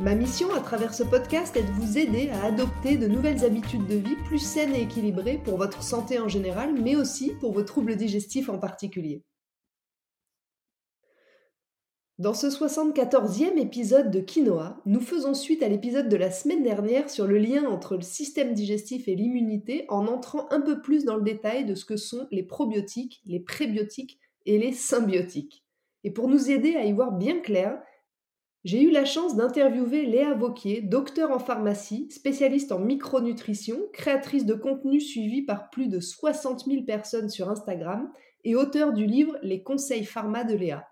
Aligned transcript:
Ma 0.00 0.14
mission 0.14 0.50
à 0.54 0.60
travers 0.60 0.94
ce 0.94 1.02
podcast 1.02 1.54
est 1.58 1.62
de 1.62 1.72
vous 1.72 1.98
aider 1.98 2.30
à 2.30 2.44
adopter 2.46 2.96
de 2.96 3.06
nouvelles 3.06 3.44
habitudes 3.44 3.86
de 3.86 3.96
vie 3.96 4.16
plus 4.24 4.38
saines 4.38 4.74
et 4.74 4.80
équilibrées 4.80 5.38
pour 5.44 5.58
votre 5.58 5.82
santé 5.82 6.18
en 6.18 6.26
général, 6.26 6.72
mais 6.72 6.96
aussi 6.96 7.34
pour 7.38 7.52
vos 7.52 7.64
troubles 7.64 7.96
digestifs 7.96 8.48
en 8.48 8.58
particulier. 8.58 9.22
Dans 12.16 12.32
ce 12.32 12.46
74e 12.46 13.58
épisode 13.58 14.10
de 14.10 14.20
Quinoa, 14.20 14.80
nous 14.86 15.00
faisons 15.00 15.34
suite 15.34 15.62
à 15.62 15.68
l'épisode 15.68 16.08
de 16.08 16.16
la 16.16 16.30
semaine 16.30 16.62
dernière 16.62 17.10
sur 17.10 17.26
le 17.26 17.36
lien 17.36 17.66
entre 17.66 17.96
le 17.96 18.02
système 18.02 18.54
digestif 18.54 19.06
et 19.06 19.14
l'immunité 19.14 19.84
en 19.90 20.06
entrant 20.06 20.46
un 20.50 20.62
peu 20.62 20.80
plus 20.80 21.04
dans 21.04 21.16
le 21.16 21.22
détail 21.22 21.66
de 21.66 21.74
ce 21.74 21.84
que 21.84 21.98
sont 21.98 22.26
les 22.30 22.42
probiotiques, 22.42 23.20
les 23.26 23.40
prébiotiques 23.40 24.18
et 24.46 24.56
les 24.56 24.72
symbiotiques. 24.72 25.62
Et 26.04 26.10
pour 26.10 26.28
nous 26.28 26.50
aider 26.50 26.74
à 26.76 26.86
y 26.86 26.92
voir 26.94 27.12
bien 27.12 27.40
clair, 27.40 27.82
j'ai 28.62 28.82
eu 28.82 28.90
la 28.90 29.06
chance 29.06 29.36
d'interviewer 29.36 30.04
Léa 30.04 30.34
Vauquier, 30.34 30.82
docteur 30.82 31.30
en 31.30 31.38
pharmacie, 31.38 32.10
spécialiste 32.10 32.72
en 32.72 32.78
micronutrition, 32.78 33.80
créatrice 33.94 34.44
de 34.44 34.52
contenu 34.52 35.00
suivi 35.00 35.42
par 35.42 35.70
plus 35.70 35.88
de 35.88 35.98
60 35.98 36.66
000 36.66 36.84
personnes 36.84 37.30
sur 37.30 37.48
Instagram 37.48 38.12
et 38.44 38.56
auteur 38.56 38.92
du 38.92 39.06
livre 39.06 39.38
Les 39.42 39.62
conseils 39.62 40.04
pharma 40.04 40.44
de 40.44 40.54
Léa. 40.54 40.86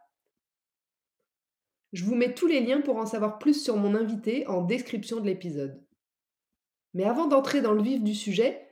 Je 1.92 2.04
vous 2.04 2.14
mets 2.14 2.32
tous 2.32 2.46
les 2.46 2.60
liens 2.60 2.80
pour 2.80 2.96
en 2.96 3.06
savoir 3.06 3.38
plus 3.38 3.62
sur 3.62 3.76
mon 3.76 3.94
invité 3.94 4.46
en 4.46 4.62
description 4.62 5.20
de 5.20 5.26
l'épisode. 5.26 5.82
Mais 6.94 7.04
avant 7.04 7.26
d'entrer 7.26 7.60
dans 7.60 7.72
le 7.72 7.82
vif 7.82 8.02
du 8.02 8.14
sujet, 8.14 8.66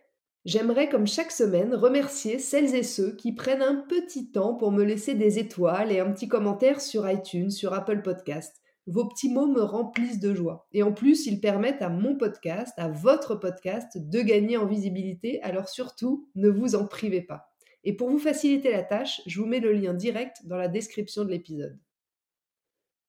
j'aimerais 0.47 0.89
comme 0.89 1.07
chaque 1.07 1.33
semaine 1.33 1.75
remercier 1.75 2.39
celles 2.39 2.75
et 2.75 2.83
ceux 2.83 3.15
qui 3.17 3.35
prennent 3.35 3.63
un 3.63 3.77
petit 3.89 4.31
temps 4.31 4.55
pour 4.55 4.73
me 4.73 4.85
laisser 4.85 5.15
des 5.15 5.39
étoiles 5.39 5.93
et 5.93 6.01
un 6.01 6.11
petit 6.13 6.29
commentaire 6.29 6.81
sur 6.81 7.11
iTunes, 7.11 7.51
sur 7.51 7.75
Apple 7.75 8.01
Podcast 8.01 8.63
vos 8.87 9.07
petits 9.07 9.33
mots 9.33 9.47
me 9.49 9.63
remplissent 9.63 10.21
de 10.21 10.35
joie. 10.35 10.69
Et 10.73 10.83
en 10.83 10.93
plus, 10.93 11.27
ils 11.27 11.41
permettent 11.41 11.83
à 11.83 11.89
mon 11.89 12.17
podcast, 12.17 12.73
à 12.77 12.89
votre 12.89 13.35
podcast, 13.35 13.99
de 13.99 14.21
gagner 14.21 14.57
en 14.57 14.67
visibilité. 14.67 15.43
Alors 15.43 15.69
surtout, 15.69 16.29
ne 16.35 16.49
vous 16.49 16.75
en 16.75 16.87
privez 16.87 17.23
pas. 17.23 17.53
Et 17.85 17.95
pour 17.95 18.11
vous 18.11 18.19
faciliter 18.19 18.71
la 18.71 18.83
tâche, 18.83 19.23
je 19.27 19.41
vous 19.41 19.47
mets 19.47 19.61
le 19.61 19.73
lien 19.73 19.95
direct 19.95 20.39
dans 20.45 20.57
la 20.57 20.69
description 20.69 21.25
de 21.25 21.31
l'épisode. 21.31 21.79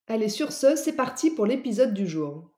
Allez, 0.08 0.30
sur 0.30 0.52
ce, 0.52 0.76
c'est 0.76 0.96
parti 0.96 1.32
pour 1.32 1.46
l'épisode 1.46 1.94
du 1.94 2.08
jour. 2.08 2.57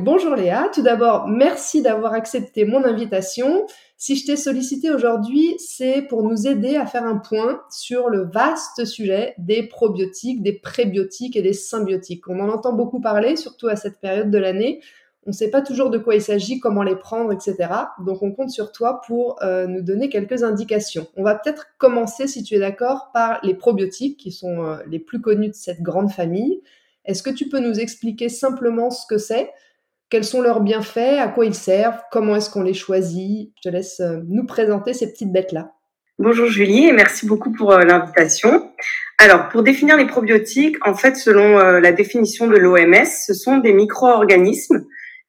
Bonjour 0.00 0.34
Léa, 0.34 0.68
tout 0.74 0.82
d'abord, 0.82 1.28
merci 1.28 1.80
d'avoir 1.80 2.14
accepté 2.14 2.64
mon 2.64 2.82
invitation. 2.82 3.64
Si 3.96 4.16
je 4.16 4.26
t'ai 4.26 4.34
sollicité 4.34 4.90
aujourd'hui, 4.90 5.54
c'est 5.58 6.02
pour 6.02 6.24
nous 6.24 6.48
aider 6.48 6.74
à 6.74 6.84
faire 6.84 7.04
un 7.04 7.18
point 7.18 7.62
sur 7.70 8.10
le 8.10 8.24
vaste 8.24 8.86
sujet 8.86 9.36
des 9.38 9.62
probiotiques, 9.68 10.42
des 10.42 10.52
prébiotiques 10.52 11.36
et 11.36 11.42
des 11.42 11.52
symbiotiques. 11.52 12.28
On 12.28 12.40
en 12.40 12.48
entend 12.48 12.72
beaucoup 12.72 13.00
parler, 13.00 13.36
surtout 13.36 13.68
à 13.68 13.76
cette 13.76 14.00
période 14.00 14.32
de 14.32 14.38
l'année. 14.38 14.82
On 15.26 15.30
ne 15.30 15.34
sait 15.34 15.48
pas 15.48 15.62
toujours 15.62 15.90
de 15.90 15.98
quoi 15.98 16.16
il 16.16 16.22
s'agit, 16.22 16.58
comment 16.58 16.82
les 16.82 16.96
prendre, 16.96 17.30
etc. 17.30 17.56
Donc 18.04 18.20
on 18.24 18.32
compte 18.32 18.50
sur 18.50 18.72
toi 18.72 19.00
pour 19.06 19.40
euh, 19.44 19.68
nous 19.68 19.80
donner 19.80 20.08
quelques 20.08 20.42
indications. 20.42 21.06
On 21.16 21.22
va 21.22 21.36
peut-être 21.36 21.68
commencer, 21.78 22.26
si 22.26 22.42
tu 22.42 22.56
es 22.56 22.58
d'accord, 22.58 23.12
par 23.14 23.38
les 23.44 23.54
probiotiques, 23.54 24.18
qui 24.18 24.32
sont 24.32 24.64
euh, 24.64 24.78
les 24.88 24.98
plus 24.98 25.20
connus 25.20 25.50
de 25.50 25.54
cette 25.54 25.82
grande 25.82 26.10
famille. 26.10 26.62
Est-ce 27.04 27.22
que 27.22 27.30
tu 27.30 27.48
peux 27.48 27.60
nous 27.60 27.78
expliquer 27.78 28.28
simplement 28.28 28.90
ce 28.90 29.06
que 29.06 29.18
c'est? 29.18 29.52
Quels 30.14 30.22
sont 30.22 30.42
leurs 30.42 30.60
bienfaits, 30.60 31.18
à 31.18 31.26
quoi 31.26 31.44
ils 31.44 31.56
servent, 31.56 31.98
comment 32.12 32.36
est-ce 32.36 32.48
qu'on 32.48 32.62
les 32.62 32.72
choisit. 32.72 33.50
Je 33.56 33.68
te 33.68 33.74
laisse 33.74 33.98
euh, 33.98 34.20
nous 34.28 34.46
présenter 34.46 34.94
ces 34.94 35.10
petites 35.10 35.32
bêtes-là. 35.32 35.72
Bonjour 36.20 36.46
Julie 36.46 36.86
et 36.86 36.92
merci 36.92 37.26
beaucoup 37.26 37.50
pour 37.50 37.72
euh, 37.72 37.80
l'invitation. 37.80 38.70
Alors, 39.18 39.48
pour 39.48 39.64
définir 39.64 39.96
les 39.96 40.06
probiotiques, 40.06 40.76
en 40.86 40.94
fait, 40.94 41.16
selon 41.16 41.58
euh, 41.58 41.80
la 41.80 41.90
définition 41.90 42.46
de 42.46 42.56
l'OMS, 42.56 43.06
ce 43.26 43.34
sont 43.34 43.56
des 43.56 43.72
micro-organismes 43.72 44.84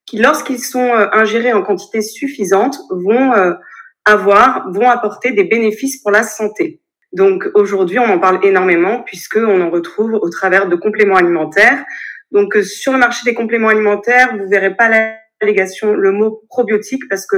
qui, 0.05 0.19
lorsqu'ils 0.19 0.59
sont 0.59 0.93
ingérés 1.13 1.53
en 1.53 1.63
quantité 1.63 2.03
suffisante, 2.03 2.77
vont 2.91 3.31
avoir, 4.05 4.71
vont 4.71 4.87
apporter 4.87 5.31
des 5.31 5.45
bénéfices 5.45 5.99
pour 6.03 6.11
la 6.11 6.21
santé. 6.21 6.79
Donc 7.11 7.49
aujourd'hui, 7.55 7.97
on 7.97 8.05
en 8.05 8.19
parle 8.19 8.45
énormément 8.45 9.01
puisqu'on 9.01 9.61
en 9.61 9.71
retrouve 9.71 10.13
au 10.13 10.29
travers 10.29 10.69
de 10.69 10.75
compléments 10.75 11.15
alimentaires, 11.15 11.83
donc 12.31 12.55
euh, 12.55 12.63
sur 12.63 12.91
le 12.91 12.97
marché 12.97 13.21
des 13.25 13.33
compléments 13.33 13.69
alimentaires, 13.69 14.35
vous 14.37 14.47
verrez 14.49 14.75
pas 14.75 14.89
l'allégation, 15.41 15.93
le 15.93 16.11
mot 16.11 16.43
probiotique 16.49 17.03
parce 17.09 17.25
que 17.25 17.37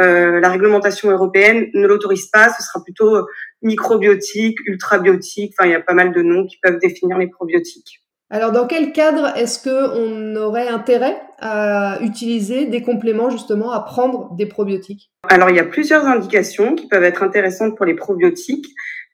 euh, 0.00 0.40
la 0.40 0.48
réglementation 0.48 1.10
européenne 1.10 1.68
ne 1.74 1.86
l'autorise 1.86 2.28
pas. 2.28 2.50
Ce 2.50 2.62
sera 2.62 2.82
plutôt 2.82 3.14
euh, 3.16 3.26
microbiotique, 3.62 4.58
ultrabiotique. 4.66 5.54
Enfin, 5.58 5.68
il 5.68 5.72
y 5.72 5.76
a 5.76 5.80
pas 5.80 5.94
mal 5.94 6.12
de 6.12 6.22
noms 6.22 6.46
qui 6.46 6.56
peuvent 6.62 6.78
définir 6.78 7.18
les 7.18 7.28
probiotiques. 7.28 8.02
Alors, 8.30 8.50
dans 8.50 8.66
quel 8.66 8.92
cadre 8.92 9.36
est-ce 9.36 9.58
que 9.58 9.94
on 9.94 10.36
aurait 10.36 10.68
intérêt 10.68 11.20
à 11.38 11.98
utiliser 12.00 12.64
des 12.64 12.80
compléments 12.80 13.28
justement 13.28 13.72
à 13.72 13.80
prendre 13.80 14.34
des 14.36 14.46
probiotiques? 14.46 15.10
Alors, 15.28 15.50
il 15.50 15.56
y 15.56 15.60
a 15.60 15.64
plusieurs 15.64 16.06
indications 16.06 16.74
qui 16.74 16.88
peuvent 16.88 17.04
être 17.04 17.22
intéressantes 17.22 17.76
pour 17.76 17.84
les 17.84 17.94
probiotiques. 17.94 18.68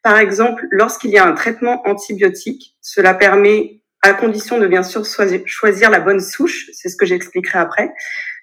Par 0.05 0.19
exemple, 0.19 0.69
lorsqu'il 0.71 1.11
y 1.11 1.19
a 1.19 1.27
un 1.27 1.33
traitement 1.33 1.83
antibiotique, 1.85 2.77
cela 2.81 3.13
permet 3.13 3.78
à 4.03 4.13
condition 4.13 4.59
de 4.59 4.67
bien 4.67 4.83
sûr 4.83 5.05
choisir 5.47 5.91
la 5.91 6.01
bonne 6.01 6.21
souche, 6.21 6.67
c'est 6.73 6.89
ce 6.89 6.97
que 6.97 7.07
j'expliquerai 7.07 7.59
après. 7.59 7.93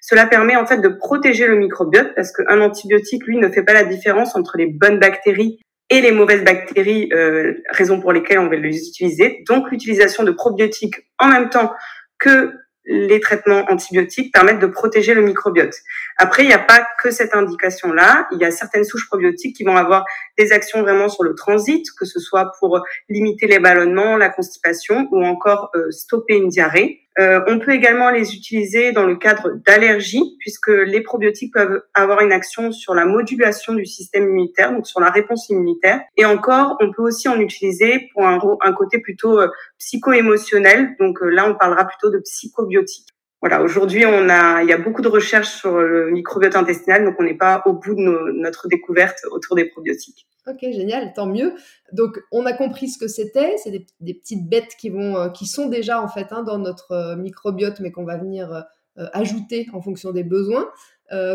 Cela 0.00 0.26
permet 0.26 0.56
en 0.56 0.66
fait 0.66 0.78
de 0.78 0.88
protéger 0.88 1.46
le 1.46 1.56
microbiote 1.56 2.14
parce 2.14 2.30
qu'un 2.32 2.60
antibiotique, 2.60 3.26
lui, 3.26 3.38
ne 3.38 3.48
fait 3.48 3.62
pas 3.62 3.72
la 3.72 3.84
différence 3.84 4.36
entre 4.36 4.56
les 4.58 4.66
bonnes 4.66 4.98
bactéries 4.98 5.58
et 5.88 6.00
les 6.00 6.12
mauvaises 6.12 6.44
bactéries, 6.44 7.08
euh, 7.12 7.54
raison 7.70 8.00
pour 8.00 8.12
lesquelles 8.12 8.38
on 8.38 8.48
va 8.48 8.56
les 8.56 8.88
utiliser. 8.88 9.42
Donc 9.48 9.70
l'utilisation 9.70 10.24
de 10.24 10.30
probiotiques 10.30 10.96
en 11.18 11.28
même 11.28 11.48
temps 11.48 11.72
que 12.18 12.52
les 12.86 13.20
traitements 13.20 13.64
antibiotiques 13.68 14.32
permettent 14.32 14.60
de 14.60 14.66
protéger 14.66 15.14
le 15.14 15.22
microbiote. 15.22 15.74
Après, 16.16 16.44
il 16.44 16.46
n'y 16.46 16.54
a 16.54 16.58
pas 16.58 16.86
que 17.02 17.10
cette 17.10 17.34
indication-là. 17.34 18.28
Il 18.32 18.38
y 18.38 18.44
a 18.44 18.50
certaines 18.50 18.84
souches 18.84 19.08
probiotiques 19.08 19.56
qui 19.56 19.64
vont 19.64 19.76
avoir 19.76 20.04
des 20.38 20.52
actions 20.52 20.82
vraiment 20.82 21.08
sur 21.08 21.24
le 21.24 21.34
transit, 21.34 21.84
que 21.98 22.04
ce 22.04 22.20
soit 22.20 22.52
pour 22.60 22.80
limiter 23.08 23.46
les 23.46 23.58
ballonnements, 23.58 24.16
la 24.16 24.28
constipation 24.28 25.08
ou 25.10 25.24
encore 25.24 25.70
euh, 25.74 25.90
stopper 25.90 26.36
une 26.36 26.48
diarrhée. 26.48 27.05
Euh, 27.18 27.40
on 27.46 27.58
peut 27.58 27.72
également 27.72 28.10
les 28.10 28.34
utiliser 28.34 28.92
dans 28.92 29.06
le 29.06 29.16
cadre 29.16 29.52
d'allergies, 29.66 30.36
puisque 30.38 30.68
les 30.68 31.00
probiotiques 31.00 31.54
peuvent 31.54 31.82
avoir 31.94 32.20
une 32.20 32.32
action 32.32 32.72
sur 32.72 32.94
la 32.94 33.06
modulation 33.06 33.74
du 33.74 33.86
système 33.86 34.24
immunitaire, 34.24 34.72
donc 34.72 34.86
sur 34.86 35.00
la 35.00 35.10
réponse 35.10 35.48
immunitaire. 35.48 36.00
Et 36.16 36.26
encore, 36.26 36.76
on 36.80 36.92
peut 36.92 37.02
aussi 37.02 37.28
en 37.28 37.40
utiliser 37.40 38.08
pour 38.12 38.26
un, 38.26 38.38
côté 38.72 38.98
plutôt 38.98 39.40
euh, 39.40 39.48
psycho-émotionnel. 39.78 40.94
Donc 41.00 41.22
euh, 41.22 41.30
là, 41.30 41.48
on 41.48 41.54
parlera 41.54 41.86
plutôt 41.86 42.10
de 42.10 42.18
psychobiotiques. 42.18 43.08
Voilà, 43.40 43.62
aujourd'hui, 43.62 44.04
on 44.06 44.28
a, 44.28 44.62
il 44.62 44.68
y 44.68 44.72
a 44.72 44.78
beaucoup 44.78 45.02
de 45.02 45.08
recherches 45.08 45.48
sur 45.48 45.78
le 45.80 46.10
microbiote 46.10 46.56
intestinal, 46.56 47.04
donc 47.04 47.14
on 47.18 47.22
n'est 47.22 47.34
pas 47.34 47.62
au 47.66 47.74
bout 47.74 47.94
de 47.94 48.32
notre 48.32 48.66
découverte 48.68 49.20
autour 49.30 49.56
des 49.56 49.66
probiotiques. 49.66 50.26
Ok, 50.48 50.60
génial, 50.60 51.12
tant 51.12 51.26
mieux. 51.26 51.54
Donc, 51.92 52.20
on 52.30 52.46
a 52.46 52.52
compris 52.52 52.88
ce 52.88 52.98
que 52.98 53.08
c'était. 53.08 53.56
C'est 53.58 53.72
des, 54.00 54.14
petites 54.14 54.48
bêtes 54.48 54.76
qui 54.78 54.90
vont, 54.90 55.16
euh, 55.16 55.28
qui 55.28 55.46
sont 55.46 55.66
déjà 55.66 56.00
en 56.00 56.06
fait 56.06 56.28
hein, 56.30 56.44
dans 56.44 56.58
notre 56.58 56.92
euh, 56.92 57.16
microbiote, 57.16 57.80
mais 57.80 57.90
qu'on 57.90 58.04
va 58.04 58.16
venir 58.16 58.52
euh, 58.52 59.06
ajouter 59.12 59.66
en 59.72 59.82
fonction 59.82 60.12
des 60.12 60.22
besoins. 60.22 60.68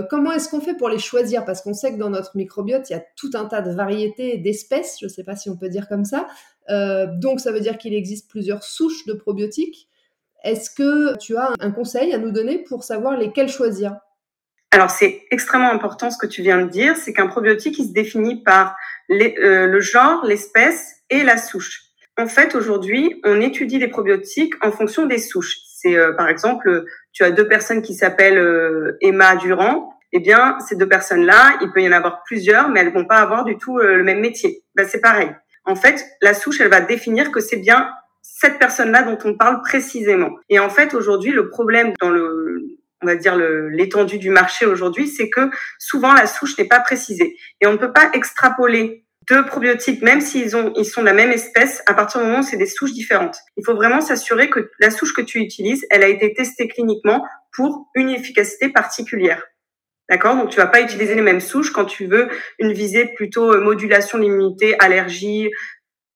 comment 0.09 0.31
est-ce 0.31 0.49
qu'on 0.49 0.61
fait 0.61 0.75
pour 0.75 0.89
les 0.89 0.97
choisir? 0.97 1.43
Parce 1.45 1.61
qu'on 1.61 1.73
sait 1.73 1.93
que 1.93 1.97
dans 1.97 2.09
notre 2.09 2.35
microbiote, 2.37 2.89
il 2.89 2.93
y 2.93 2.95
a 2.95 3.03
tout 3.17 3.31
un 3.33 3.45
tas 3.45 3.61
de 3.61 3.71
variétés 3.71 4.37
d'espèces. 4.37 4.97
Je 4.99 5.05
ne 5.05 5.09
sais 5.09 5.23
pas 5.23 5.35
si 5.35 5.49
on 5.49 5.57
peut 5.57 5.69
dire 5.69 5.87
comme 5.87 6.05
ça. 6.05 6.27
donc, 7.19 7.39
ça 7.39 7.51
veut 7.51 7.59
dire 7.59 7.77
qu'il 7.77 7.93
existe 7.93 8.29
plusieurs 8.29 8.63
souches 8.63 9.05
de 9.05 9.13
probiotiques. 9.13 9.89
Est-ce 10.43 10.71
que 10.71 11.17
tu 11.17 11.37
as 11.37 11.53
un 11.59 11.71
conseil 11.71 12.13
à 12.13 12.17
nous 12.17 12.31
donner 12.31 12.59
pour 12.59 12.83
savoir 12.83 13.15
lesquels 13.15 13.49
choisir? 13.49 13.99
Alors 14.71 14.89
c'est 14.89 15.25
extrêmement 15.31 15.71
important 15.71 16.09
ce 16.09 16.18
que 16.18 16.25
tu 16.25 16.41
viens 16.41 16.62
de 16.62 16.69
dire, 16.69 16.95
c'est 16.95 17.12
qu'un 17.12 17.27
probiotique 17.27 17.77
il 17.77 17.88
se 17.88 17.94
définit 17.94 18.41
par 18.41 18.75
euh, 19.12 19.68
le 19.68 19.79
genre, 19.81 20.25
l'espèce 20.25 20.95
et 21.09 21.23
la 21.23 21.38
souche. 21.38 21.81
En 22.18 22.27
fait, 22.27 22.56
aujourd'hui, 22.56 23.19
on 23.25 23.41
étudie 23.41 23.79
les 23.79 23.89
probiotiques 23.89 24.53
en 24.62 24.71
fonction 24.71 25.06
des 25.06 25.18
souches. 25.18 25.57
C'est 25.65 25.97
euh, 25.97 26.13
par 26.13 26.29
exemple, 26.29 26.85
tu 27.12 27.23
as 27.23 27.31
deux 27.31 27.47
personnes 27.47 27.81
qui 27.81 27.94
s'appellent 27.94 28.38
euh, 28.38 28.97
Emma 29.01 29.35
Durand. 29.35 29.94
Eh 30.13 30.19
bien, 30.19 30.57
ces 30.68 30.75
deux 30.75 30.88
personnes-là, 30.88 31.57
il 31.62 31.71
peut 31.71 31.81
y 31.81 31.88
en 31.88 31.94
avoir 31.94 32.24
plusieurs, 32.24 32.69
mais 32.69 32.81
elles 32.81 32.94
vont 32.94 33.06
pas 33.06 33.19
avoir 33.19 33.44
du 33.45 33.57
tout 33.57 33.77
le 33.77 34.03
même 34.03 34.19
métier. 34.19 34.62
Ben, 34.75 34.85
c'est 34.85 35.00
pareil. 35.00 35.31
En 35.63 35.75
fait, 35.75 36.06
la 36.21 36.33
souche, 36.33 36.59
elle 36.59 36.69
va 36.69 36.81
définir 36.81 37.31
que 37.31 37.39
c'est 37.39 37.57
bien 37.57 37.89
cette 38.21 38.59
personne-là 38.59 39.03
dont 39.03 39.17
on 39.24 39.35
parle 39.35 39.62
précisément. 39.62 40.31
Et 40.50 40.59
en 40.59 40.69
fait, 40.69 40.94
aujourd'hui, 40.94 41.31
le 41.31 41.47
problème 41.47 41.94
dans 42.01 42.09
le, 42.09 42.70
on 43.01 43.07
va 43.07 43.15
dire 43.15 43.36
l'étendue 43.36 44.18
du 44.18 44.30
marché 44.30 44.65
aujourd'hui, 44.65 45.07
c'est 45.07 45.30
que 45.30 45.50
souvent 45.80 46.13
la 46.13 46.27
souche 46.27 46.57
n'est 46.57 46.68
pas 46.68 46.80
précisée 46.80 47.36
et 47.62 47.68
on 47.68 47.74
ne 47.74 47.77
peut 47.77 47.94
pas 47.94 48.09
extrapoler 48.13 49.06
deux 49.30 49.45
probiotiques, 49.45 50.01
même 50.01 50.19
s'ils 50.19 50.56
ont, 50.56 50.74
ils 50.75 50.86
sont 50.86 51.01
de 51.01 51.06
la 51.06 51.13
même 51.13 51.31
espèce, 51.31 51.83
à 51.86 51.94
partir 51.94 52.21
du 52.21 52.27
moment 52.27 52.39
où 52.39 52.44
c'est 52.44 52.57
des 52.57 52.65
souches 52.65 52.94
différentes. 52.94 53.38
Il 53.56 53.63
faut 53.65 53.75
vraiment 53.75 54.01
s'assurer 54.01 54.50
que 54.50 54.71
la 54.80 54.92
souche 54.92 55.13
que 55.13 55.21
tu 55.21 55.39
utilises, 55.39 55.86
elle 55.89 56.03
a 56.03 56.07
été 56.07 56.33
testée 56.33 56.68
cliniquement 56.68 57.25
pour 57.53 57.89
une 57.95 58.09
efficacité 58.09 58.69
particulière. 58.69 59.44
D'accord? 60.09 60.36
Donc 60.36 60.50
tu 60.50 60.57
vas 60.57 60.65
pas 60.65 60.81
utiliser 60.81 61.15
les 61.15 61.21
mêmes 61.21 61.39
souches 61.39 61.71
quand 61.71 61.86
tu 61.86 62.06
veux 62.06 62.27
une 62.59 62.74
visée 62.74 63.06
plutôt 63.15 63.53
euh, 63.53 63.62
modulation 63.62 64.18
de 64.18 64.24
l'immunité, 64.24 64.75
allergie, 64.80 65.50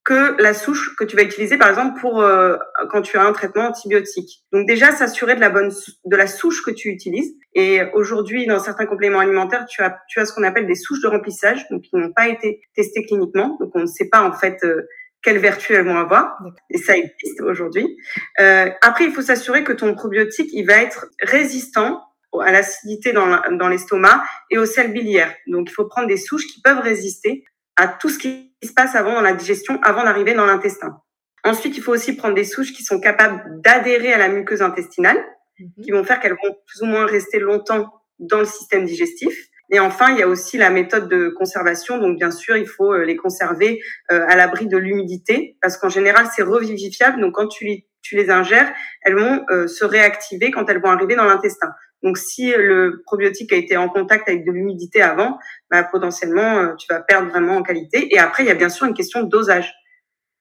que 0.06 0.40
la 0.40 0.54
souche 0.54 0.96
que 0.96 1.04
tu 1.04 1.16
vas 1.16 1.24
utiliser 1.24 1.58
par 1.58 1.68
exemple 1.68 2.00
pour 2.00 2.22
euh, 2.22 2.58
quand 2.92 3.02
tu 3.02 3.18
as 3.18 3.24
un 3.24 3.34
traitement 3.34 3.64
antibiotique. 3.64 4.44
Donc 4.54 4.68
déjà 4.68 4.92
s'assurer 4.92 5.36
de 5.36 5.42
la 5.42 5.50
bonne 5.50 5.72
de 6.06 6.16
la 6.16 6.28
souche 6.28 6.64
que 6.64 6.70
tu 6.70 6.90
utilises 6.90 7.34
et 7.56 7.82
aujourd'hui 7.94 8.46
dans 8.46 8.60
certains 8.60 8.86
compléments 8.86 9.20
alimentaires, 9.20 9.66
tu 9.66 9.82
as 9.82 9.98
tu 10.08 10.20
as 10.20 10.26
ce 10.26 10.34
qu'on 10.34 10.44
appelle 10.44 10.68
des 10.68 10.76
souches 10.76 11.02
de 11.02 11.08
remplissage 11.08 11.68
donc 11.70 11.82
qui 11.82 11.96
n'ont 11.96 12.14
pas 12.14 12.28
été 12.28 12.62
testées 12.76 13.04
cliniquement. 13.04 13.58
Donc 13.60 13.72
on 13.74 13.82
ne 13.82 13.88
sait 13.88 14.08
pas 14.08 14.22
en 14.22 14.32
fait 14.32 14.64
euh, 14.64 14.88
quelles 15.24 15.40
vertus 15.40 15.76
elles 15.76 15.86
vont 15.86 15.98
avoir 15.98 16.38
et 16.70 16.78
ça 16.78 16.96
existe 16.96 17.42
aujourd'hui. 17.42 17.98
Euh, 18.40 18.70
après 18.84 19.06
il 19.06 19.12
faut 19.12 19.24
s'assurer 19.24 19.64
que 19.64 19.74
ton 19.74 19.96
probiotique, 19.96 20.52
il 20.54 20.68
va 20.68 20.84
être 20.84 21.08
résistant 21.20 22.04
à 22.44 22.52
l'acidité 22.52 23.14
dans 23.14 23.70
l'estomac 23.70 24.22
et 24.52 24.58
aux 24.58 24.66
sels 24.66 24.92
biliaires. 24.92 25.34
Donc, 25.48 25.70
il 25.70 25.74
faut 25.74 25.86
prendre 25.86 26.10
des 26.10 26.18
souches 26.18 26.48
qui 26.48 26.60
peuvent 26.62 26.82
résister 26.82 27.46
à 27.78 27.88
tout 27.88 28.10
ce 28.10 28.20
qui 28.20 28.55
se 28.68 28.74
passe 28.74 28.96
avant 28.96 29.14
dans 29.14 29.22
la 29.22 29.34
digestion, 29.34 29.80
avant 29.82 30.04
d'arriver 30.04 30.34
dans 30.34 30.46
l'intestin. 30.46 31.02
Ensuite, 31.44 31.78
il 31.78 31.84
faut 31.84 31.94
aussi 31.94 32.16
prendre 32.16 32.34
des 32.34 32.44
souches 32.44 32.74
qui 32.74 32.84
sont 32.84 33.00
capables 33.00 33.62
d'adhérer 33.62 34.14
à 34.14 34.18
la 34.18 34.30
muqueuse 34.30 34.62
intestinale, 34.62 35.24
mhm. 35.60 35.84
qui 35.84 35.92
vont 35.92 36.04
faire 36.04 36.20
qu'elles 36.20 36.38
vont 36.44 36.56
plus 36.66 36.82
ou 36.82 36.86
moins 36.86 37.06
rester 37.06 37.40
longtemps 37.40 37.94
dans 38.20 38.40
le 38.40 38.46
système 38.46 38.86
digestif. 38.86 39.36
Et 39.72 39.80
enfin, 39.80 40.12
il 40.12 40.20
y 40.20 40.24
a 40.24 40.28
aussi 40.28 40.58
la 40.58 40.70
méthode 40.70 41.10
de 41.10 41.30
conservation. 41.30 41.98
Donc, 41.98 42.18
bien 42.18 42.32
sûr, 42.32 42.56
il 42.58 42.68
faut 42.68 42.94
euh, 42.94 43.04
les 43.04 43.16
conserver 43.16 43.82
euh, 44.12 44.26
à 44.28 44.36
l'abri 44.36 44.68
de 44.68 44.78
l'humidité, 44.78 45.58
parce 45.62 45.78
qu'en 45.78 45.90
général, 45.90 46.28
c'est 46.36 46.44
revivifiable. 46.44 47.20
Donc, 47.20 47.34
quand 47.34 47.48
tu 47.48 47.66
les, 47.66 47.88
tu 48.02 48.16
les 48.16 48.30
ingères, 48.30 48.72
elles 49.02 49.16
vont 49.16 49.44
euh, 49.50 49.68
se 49.68 49.84
réactiver 49.84 50.52
quand 50.52 50.70
elles 50.70 50.82
vont 50.82 50.92
arriver 50.92 51.16
dans 51.16 51.26
l'intestin. 51.26 51.70
Donc, 52.04 52.18
si 52.18 52.52
le 52.52 53.02
probiotique 53.06 53.52
a 53.52 53.56
été 53.56 53.78
en 53.78 53.90
contact 53.90 54.30
avec 54.30 54.46
de 54.46 54.52
l'humidité 54.52 55.02
avant, 55.02 55.40
bah, 55.72 55.84
potentiellement, 55.84 56.60
euh, 56.60 56.76
tu 56.76 56.86
vas 56.90 57.02
perdre 57.02 57.30
vraiment 57.30 57.58
en 57.58 57.64
qualité. 57.64 58.14
Et 58.14 58.20
après, 58.20 58.44
il 58.44 58.48
y 58.48 58.52
a 58.52 58.56
bien 58.56 58.70
sûr 58.70 58.86
une 58.86 58.94
question 58.94 59.24
de 59.24 59.30
dosage. 59.30 59.74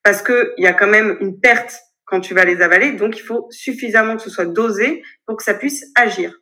Parce 0.03 0.21
que 0.21 0.53
il 0.59 0.65
y 0.65 0.67
a 0.67 0.75
quand 0.75 0.89
même 0.89 1.17
une 1.21 1.41
perte 1.41 1.81
quand 2.05 2.21
tu 2.21 2.35
vas 2.35 2.45
les 2.45 2.61
avaler. 2.61 2.93
Donc, 2.93 3.17
il 3.17 3.23
faut 3.23 3.47
suffisamment 3.51 4.17
que 4.17 4.23
ce 4.23 4.31
soit 4.31 4.45
dosé 4.45 5.03
pour 5.27 5.37
que 5.37 5.43
ça 5.43 5.55
puisse 5.55 5.87
agir. 5.97 6.35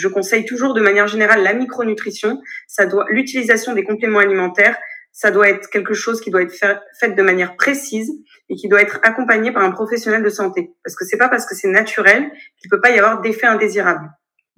Je 0.00 0.08
conseille 0.08 0.46
toujours 0.46 0.72
de 0.72 0.80
manière 0.80 1.06
générale 1.06 1.42
la 1.42 1.52
micronutrition. 1.52 2.40
Ça 2.66 2.86
doit, 2.86 3.04
l'utilisation 3.10 3.74
des 3.74 3.84
compléments 3.84 4.20
alimentaires, 4.20 4.78
ça 5.12 5.30
doit 5.30 5.48
être 5.48 5.68
quelque 5.68 5.92
chose 5.92 6.20
qui 6.20 6.30
doit 6.30 6.42
être 6.42 6.54
fait, 6.98 7.10
de 7.10 7.22
manière 7.22 7.56
précise 7.56 8.10
et 8.48 8.54
qui 8.54 8.68
doit 8.68 8.80
être 8.80 8.98
accompagné 9.02 9.52
par 9.52 9.62
un 9.62 9.70
professionnel 9.72 10.22
de 10.22 10.30
santé. 10.30 10.72
Parce 10.84 10.96
que 10.96 11.04
c'est 11.04 11.18
pas 11.18 11.28
parce 11.28 11.46
que 11.46 11.54
c'est 11.54 11.68
naturel 11.68 12.30
qu'il 12.58 12.70
peut 12.70 12.80
pas 12.80 12.90
y 12.90 12.98
avoir 12.98 13.20
d'effet 13.20 13.46
indésirable. 13.46 14.08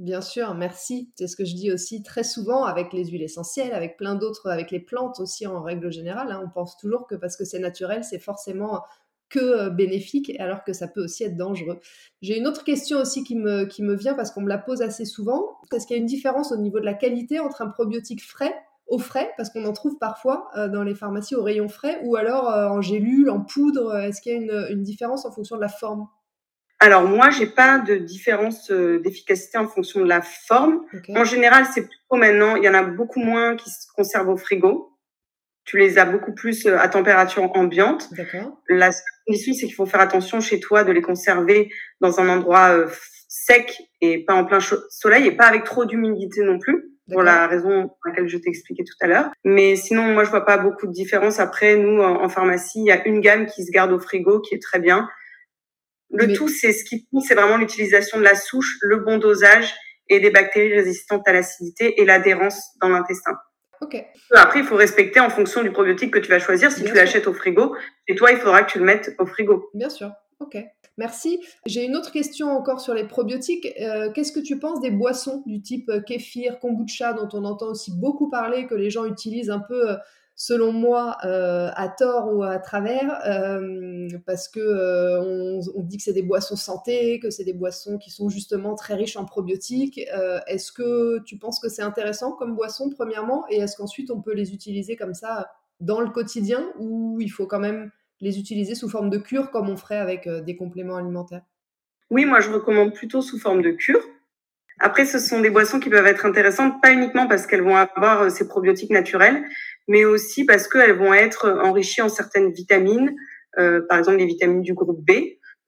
Bien 0.03 0.21
sûr, 0.21 0.53
merci. 0.55 1.13
C'est 1.15 1.29
ce 1.29 1.37
que 1.37 1.45
je 1.45 1.55
dis 1.55 1.71
aussi 1.71 2.03
très 2.03 2.25
souvent 2.25 2.65
avec 2.65 2.93
les 2.93 3.05
huiles 3.05 3.23
essentielles, 3.23 3.73
avec 3.73 3.97
plein 3.97 4.17
d'autres, 4.17 4.51
avec 4.51 4.73
les 4.73 4.81
plantes 4.81 5.21
aussi 5.21 5.47
en 5.47 5.63
règle 5.63 5.93
générale. 5.93 6.33
Hein. 6.33 6.43
On 6.45 6.51
pense 6.51 6.77
toujours 6.77 7.07
que 7.07 7.15
parce 7.15 7.37
que 7.37 7.45
c'est 7.45 7.61
naturel, 7.61 8.03
c'est 8.03 8.19
forcément 8.19 8.83
que 9.29 9.39
euh, 9.39 9.71
bénéfique, 9.71 10.33
alors 10.41 10.65
que 10.65 10.73
ça 10.73 10.89
peut 10.89 11.05
aussi 11.05 11.23
être 11.23 11.37
dangereux. 11.37 11.79
J'ai 12.21 12.37
une 12.37 12.49
autre 12.49 12.65
question 12.65 12.99
aussi 12.99 13.23
qui 13.23 13.37
me, 13.37 13.65
qui 13.65 13.85
me 13.85 13.95
vient 13.95 14.15
parce 14.15 14.33
qu'on 14.33 14.41
me 14.41 14.49
la 14.49 14.59
pose 14.59 14.83
assez 14.83 15.05
souvent. 15.05 15.57
Est-ce 15.73 15.87
qu'il 15.87 15.97
y 15.97 16.01
a 16.01 16.03
une 16.03 16.07
différence 16.09 16.51
au 16.51 16.57
niveau 16.57 16.81
de 16.81 16.85
la 16.85 16.95
qualité 16.95 17.39
entre 17.39 17.63
un 17.63 17.69
probiotique 17.69 18.25
frais 18.25 18.53
au 18.89 18.99
frais, 18.99 19.31
parce 19.37 19.51
qu'on 19.51 19.65
en 19.65 19.73
trouve 19.73 19.99
parfois 20.01 20.49
euh, 20.57 20.67
dans 20.69 20.83
les 20.83 20.97
pharmacies 20.97 21.37
au 21.37 21.45
rayon 21.45 21.69
frais, 21.69 22.01
ou 22.03 22.17
alors 22.17 22.51
euh, 22.51 22.67
en 22.67 22.81
gélule, 22.83 23.31
en 23.31 23.41
poudre? 23.41 23.97
Est-ce 23.97 24.21
qu'il 24.21 24.33
y 24.33 24.35
a 24.35 24.39
une, 24.39 24.67
une 24.77 24.83
différence 24.83 25.25
en 25.27 25.31
fonction 25.31 25.55
de 25.55 25.61
la 25.61 25.69
forme? 25.69 26.09
Alors 26.83 27.05
moi, 27.05 27.31
j'ai 27.31 27.47
pas 27.47 27.79
de 27.79 27.95
différence 27.95 28.73
euh, 28.73 28.99
d'efficacité 28.99 29.57
en 29.57 29.69
fonction 29.69 30.01
de 30.01 30.09
la 30.09 30.21
forme. 30.21 30.81
En 31.15 31.23
général, 31.23 31.65
c'est 31.73 31.83
plutôt 31.83 32.17
maintenant, 32.17 32.57
il 32.57 32.65
y 32.65 32.69
en 32.69 32.75
a 32.75 32.83
beaucoup 32.83 33.21
moins 33.21 33.55
qui 33.55 33.71
se 33.71 33.87
conservent 33.95 34.31
au 34.31 34.37
frigo. 34.37 34.91
Tu 35.65 35.79
les 35.79 35.97
as 35.97 36.05
beaucoup 36.05 36.35
plus 36.35 36.67
euh, 36.67 36.77
à 36.77 36.89
température 36.89 37.45
ambiante. 37.57 38.11
La 38.69 38.91
condition, 39.25 39.53
c'est 39.55 39.67
qu'il 39.67 39.77
faut 39.77 39.87
faire 39.87 40.01
attention 40.01 40.41
chez 40.41 40.59
toi 40.59 40.83
de 40.83 40.91
les 40.91 41.03
conserver 41.03 41.71
dans 42.01 42.19
un 42.19 42.29
endroit 42.29 42.71
euh, 42.71 42.89
sec 43.29 43.81
et 44.01 44.25
pas 44.25 44.35
en 44.35 44.45
plein 44.45 44.59
soleil 44.91 45.29
et 45.29 45.37
pas 45.37 45.47
avec 45.47 45.63
trop 45.63 45.85
d'humidité 45.85 46.43
non 46.43 46.59
plus 46.59 46.89
pour 47.13 47.23
la 47.23 47.47
raison 47.47 47.89
pour 47.89 47.99
laquelle 48.07 48.27
je 48.27 48.39
t'ai 48.39 48.49
expliqué 48.49 48.83
tout 48.83 48.97
à 49.03 49.07
l'heure. 49.07 49.31
Mais 49.45 49.77
sinon, 49.77 50.03
moi, 50.15 50.25
je 50.25 50.31
vois 50.31 50.45
pas 50.45 50.59
beaucoup 50.59 50.89
de 50.89 50.93
différence. 50.93 51.39
Après, 51.39 51.77
nous, 51.77 52.03
en, 52.03 52.29
pharmacie, 52.29 52.81
il 52.81 52.87
y 52.87 52.93
a 52.93 53.07
une 53.07 53.21
gamme 53.21 53.47
qui 53.47 53.65
se 53.65 53.71
garde 53.71 53.93
au 53.93 54.01
frigo, 54.01 54.41
qui 54.41 54.57
est 54.57 54.63
très 54.63 54.81
bien. 54.81 55.09
Le 56.13 56.33
tout, 56.33 56.49
c'est 56.49 56.73
ce 56.73 56.85
qui 56.85 57.07
compte, 57.07 57.23
c'est 57.23 57.35
vraiment 57.35 57.57
l'utilisation 57.57 58.19
de 58.19 58.23
la 58.23 58.35
souche, 58.35 58.77
le 58.83 58.99
bon 58.99 59.19
dosage 59.19 59.75
et 60.09 60.21
des 60.21 60.31
bactéries 60.31 60.75
résistantes 60.75 61.27
à 61.27 61.33
l'acidité 61.33 62.01
et 62.01 62.05
l'adhérence 62.05 62.61
dans 62.81 62.89
l'intestin. 62.89 63.33
Ok. 63.81 63.97
Après, 64.31 64.61
il 64.61 64.65
faut 64.65 64.77
respecter 64.77 65.19
en 65.19 65.29
fonction 65.29 65.63
du 65.63 65.73
probiotique 65.73 66.13
que 66.13 66.19
tu 66.19 66.29
vas 66.29 66.39
choisir. 66.39 66.71
Si 66.71 66.85
tu 66.85 66.95
l'achètes 66.95 67.27
au 67.27 67.33
frigo, 67.33 67.75
et 68.07 68.15
toi, 68.15 68.31
il 68.31 68.39
faudra 68.39 68.63
que 68.63 68.71
tu 68.71 68.79
le 68.79 68.85
mettes 68.85 69.13
au 69.19 69.27
frigo. 69.27 69.71
Bien 69.75 69.89
sûr. 69.89 70.13
Ok. 70.39 70.57
Merci. 70.99 71.41
J'ai 71.67 71.85
une 71.85 71.97
autre 71.97 72.13
question 72.13 72.49
encore 72.49 72.81
sur 72.81 72.95
les 72.95 73.05
probiotiques. 73.05 73.67
Euh, 73.81 74.13
qu'est-ce 74.13 74.33
que 74.33 74.41
tu 74.41 74.59
penses 74.59 74.81
des 74.81 74.91
boissons 74.91 75.43
du 75.47 75.63
type 75.63 75.89
euh, 75.89 76.01
kéfir, 76.01 76.61
kombucha, 76.61 77.13
dont 77.15 77.29
on 77.33 77.45
entend 77.45 77.71
aussi 77.71 77.91
beaucoup 77.99 78.29
parler, 78.29 78.67
que 78.67 78.75
les 78.75 78.91
gens 78.91 79.07
utilisent 79.07 79.51
un 79.51 79.61
peu 79.61 79.91
euh, 79.91 79.97
selon 80.35 80.73
moi, 80.73 81.19
euh, 81.25 81.71
à 81.75 81.89
tort 81.89 82.35
ou 82.35 82.43
à 82.43 82.59
travers, 82.59 83.21
euh, 83.27 84.09
parce 84.27 84.49
que 84.49 84.61
euh, 84.61 85.61
on, 85.75 85.83
dit 85.83 85.99
que 85.99 86.03
c'est 86.03 86.13
des 86.13 86.23
boissons 86.23 86.57
santé, 86.57 87.21
que 87.21 87.31
c'est 87.31 87.45
des 87.45 87.53
boissons 87.53 87.99
qui 87.99 88.11
sont 88.11 88.29
justement 88.29 88.75
très 88.75 88.95
riches 88.95 89.17
en 89.17 89.25
probiotiques. 89.25 90.01
est-ce 90.47 90.73
que 90.73 91.23
tu 91.25 91.39
penses 91.39 91.61
que 91.61 91.69
c'est 91.69 91.83
intéressant 91.83 92.33
comme 92.33 92.55
boisson, 92.55 92.91
premièrement, 92.91 93.45
et 93.51 93.57
est-ce 93.57 93.77
qu'ensuite 93.77 94.11
on 94.11 94.21
peut 94.21 94.35
les 94.35 94.53
utiliser 94.53 94.97
comme 94.97 95.15
ça 95.15 95.51
dans 95.81 96.01
le 96.01 96.11
quotidien, 96.11 96.73
ou 96.79 97.19
il 97.21 97.29
faut 97.29 97.47
quand 97.47 97.61
même 97.61 97.91
les 98.21 98.39
utiliser 98.39 98.75
sous 98.75 98.89
forme 98.89 99.11
de 99.11 99.19
cure, 99.19 99.51
comme 99.51 99.69
on 99.69 99.77
ferait 99.77 99.99
avec 99.99 100.29
des 100.29 100.57
compléments 100.57 100.97
alimentaires? 100.97 101.43
Oui, 102.11 102.25
moi 102.25 102.41
je 102.41 102.51
recommande 102.51 102.95
plutôt 102.95 103.23
sous 103.23 103.39
forme 103.39 103.63
de 103.63 103.71
cure. 103.71 104.03
Après, 104.79 105.05
ce 105.05 105.19
sont 105.19 105.41
des 105.41 105.51
boissons 105.51 105.81
qui 105.81 105.91
peuvent 105.91 106.07
être 106.07 106.27
intéressantes, 106.27 106.83
pas 106.83 106.93
uniquement 106.93 107.27
parce 107.29 107.47
qu'elles 107.47 107.63
vont 107.63 107.77
avoir 107.77 108.31
ces 108.31 108.49
probiotiques 108.49 108.91
naturels, 108.91 109.45
mais 109.89 110.05
aussi 110.05 110.45
parce 110.45 110.69
qu'elles 110.69 110.97
vont 110.97 111.15
être 111.15 111.49
enrichies 111.63 112.03
en 112.03 112.09
certaines 112.09 112.53
vitamines, 112.53 113.15
euh, 113.59 113.81
par 113.89 113.99
exemple 113.99 114.19
les 114.19 114.27
vitamines 114.27 114.63
du 114.63 114.75
groupe 114.75 115.05
B. 115.05 115.13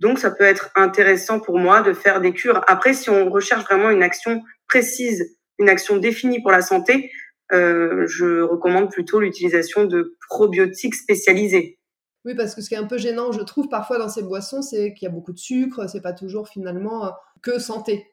Donc, 0.00 0.18
ça 0.18 0.30
peut 0.30 0.44
être 0.44 0.70
intéressant 0.74 1.38
pour 1.38 1.58
moi 1.58 1.80
de 1.82 1.92
faire 1.92 2.20
des 2.20 2.32
cures. 2.32 2.62
Après, 2.66 2.94
si 2.94 3.10
on 3.10 3.30
recherche 3.30 3.64
vraiment 3.64 3.90
une 3.90 4.02
action 4.02 4.42
précise, 4.68 5.36
une 5.58 5.68
action 5.68 5.96
définie 5.96 6.42
pour 6.42 6.50
la 6.50 6.62
santé, 6.62 7.10
euh, 7.52 8.06
je 8.06 8.42
recommande 8.42 8.90
plutôt 8.90 9.20
l'utilisation 9.20 9.84
de 9.84 10.16
probiotiques 10.28 10.94
spécialisés. 10.94 11.78
Oui, 12.24 12.34
parce 12.34 12.54
que 12.54 12.62
ce 12.62 12.68
qui 12.68 12.74
est 12.74 12.78
un 12.78 12.86
peu 12.86 12.96
gênant, 12.96 13.32
je 13.32 13.42
trouve, 13.42 13.68
parfois 13.68 13.98
dans 13.98 14.08
ces 14.08 14.22
boissons, 14.22 14.62
c'est 14.62 14.94
qu'il 14.94 15.06
y 15.06 15.10
a 15.10 15.14
beaucoup 15.14 15.32
de 15.32 15.38
sucre, 15.38 15.86
c'est 15.88 16.00
pas 16.00 16.14
toujours 16.14 16.48
finalement 16.48 17.06
euh, 17.06 17.10
que 17.42 17.58
santé. 17.58 18.06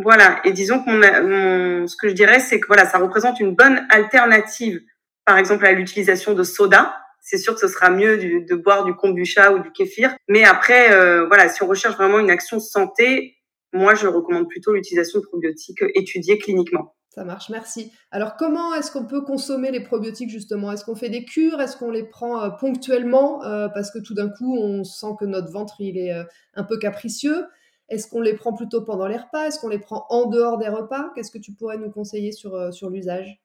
Voilà, 0.00 0.40
et 0.44 0.52
disons 0.52 0.82
que 0.84 0.90
ce 0.90 1.96
que 1.96 2.08
je 2.08 2.14
dirais, 2.14 2.40
c'est 2.40 2.60
que 2.60 2.66
voilà, 2.68 2.86
ça 2.86 2.98
représente 2.98 3.40
une 3.40 3.54
bonne 3.54 3.86
alternative 3.90 4.80
par 5.28 5.36
exemple 5.36 5.66
à 5.66 5.72
l'utilisation 5.72 6.32
de 6.32 6.42
soda. 6.42 6.96
C'est 7.20 7.36
sûr 7.36 7.52
que 7.52 7.60
ce 7.60 7.68
sera 7.68 7.90
mieux 7.90 8.16
de 8.16 8.54
boire 8.54 8.84
du 8.84 8.94
kombucha 8.94 9.52
ou 9.52 9.58
du 9.58 9.70
kéfir. 9.72 10.16
Mais 10.26 10.44
après, 10.44 10.92
euh, 10.92 11.26
voilà, 11.26 11.50
si 11.50 11.62
on 11.62 11.66
recherche 11.66 11.96
vraiment 11.96 12.18
une 12.18 12.30
action 12.30 12.58
santé, 12.58 13.36
moi, 13.74 13.94
je 13.94 14.06
recommande 14.06 14.48
plutôt 14.48 14.72
l'utilisation 14.72 15.20
de 15.20 15.26
probiotiques 15.26 15.84
étudiés 15.94 16.38
cliniquement. 16.38 16.94
Ça 17.10 17.24
marche, 17.24 17.50
merci. 17.50 17.92
Alors, 18.10 18.36
comment 18.36 18.74
est-ce 18.74 18.90
qu'on 18.90 19.04
peut 19.04 19.20
consommer 19.20 19.70
les 19.70 19.80
probiotiques 19.80 20.30
justement? 20.30 20.72
Est-ce 20.72 20.86
qu'on 20.86 20.96
fait 20.96 21.10
des 21.10 21.26
cures? 21.26 21.60
Est-ce 21.60 21.76
qu'on 21.76 21.90
les 21.90 22.04
prend 22.04 22.42
euh, 22.42 22.48
ponctuellement 22.48 23.44
euh, 23.44 23.68
parce 23.68 23.90
que 23.90 23.98
tout 23.98 24.14
d'un 24.14 24.30
coup, 24.30 24.56
on 24.56 24.82
sent 24.84 25.14
que 25.20 25.26
notre 25.26 25.52
ventre 25.52 25.74
il 25.80 25.98
est 25.98 26.14
un 26.54 26.64
peu 26.64 26.78
capricieux? 26.78 27.44
Est-ce 27.88 28.08
qu'on 28.08 28.20
les 28.20 28.34
prend 28.34 28.52
plutôt 28.52 28.82
pendant 28.82 29.06
les 29.06 29.16
repas? 29.16 29.46
Est-ce 29.46 29.60
qu'on 29.60 29.68
les 29.68 29.78
prend 29.78 30.06
en 30.10 30.26
dehors 30.26 30.58
des 30.58 30.68
repas? 30.68 31.10
Qu'est-ce 31.14 31.30
que 31.30 31.38
tu 31.38 31.52
pourrais 31.52 31.78
nous 31.78 31.90
conseiller 31.90 32.32
sur, 32.32 32.72
sur 32.72 32.90
l'usage? 32.90 33.40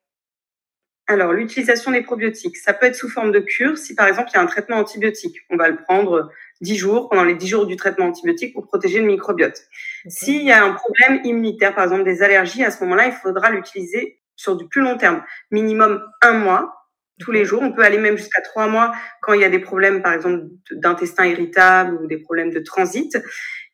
Alors, 1.07 1.33
l'utilisation 1.33 1.91
des 1.91 2.01
probiotiques, 2.01 2.55
ça 2.55 2.73
peut 2.73 2.85
être 2.85 2.95
sous 2.95 3.09
forme 3.09 3.33
de 3.33 3.39
cure. 3.39 3.77
Si 3.77 3.93
par 3.93 4.07
exemple 4.07 4.29
il 4.31 4.37
y 4.37 4.39
a 4.39 4.41
un 4.41 4.45
traitement 4.45 4.77
antibiotique, 4.77 5.35
on 5.49 5.57
va 5.57 5.67
le 5.67 5.75
prendre 5.75 6.29
10 6.61 6.77
jours, 6.77 7.09
pendant 7.09 7.25
les 7.25 7.35
10 7.35 7.47
jours 7.47 7.65
du 7.65 7.75
traitement 7.75 8.05
antibiotique 8.05 8.53
pour 8.53 8.67
protéger 8.67 8.99
le 8.99 9.07
microbiote. 9.07 9.61
S'il 10.07 10.43
y 10.43 10.51
a 10.51 10.63
un 10.63 10.71
problème 10.71 11.19
immunitaire, 11.25 11.75
par 11.75 11.83
exemple 11.83 12.05
des 12.05 12.23
allergies, 12.23 12.63
à 12.63 12.71
ce 12.71 12.81
moment-là, 12.83 13.07
il 13.07 13.11
faudra 13.11 13.51
l'utiliser 13.51 14.21
sur 14.35 14.55
du 14.55 14.67
plus 14.67 14.81
long 14.81 14.97
terme, 14.97 15.23
minimum 15.51 16.01
un 16.21 16.33
mois, 16.33 16.73
tous 17.19 17.31
les 17.31 17.43
jours. 17.45 17.61
On 17.61 17.73
peut 17.73 17.83
aller 17.83 17.97
même 17.97 18.17
jusqu'à 18.17 18.41
trois 18.41 18.67
mois 18.67 18.93
quand 19.21 19.33
il 19.33 19.41
y 19.41 19.45
a 19.45 19.49
des 19.49 19.59
problèmes, 19.59 20.01
par 20.01 20.13
exemple, 20.13 20.45
d'intestin 20.71 21.25
irritable 21.25 21.95
ou 22.01 22.07
des 22.07 22.17
problèmes 22.17 22.51
de 22.51 22.59
transit. 22.59 23.17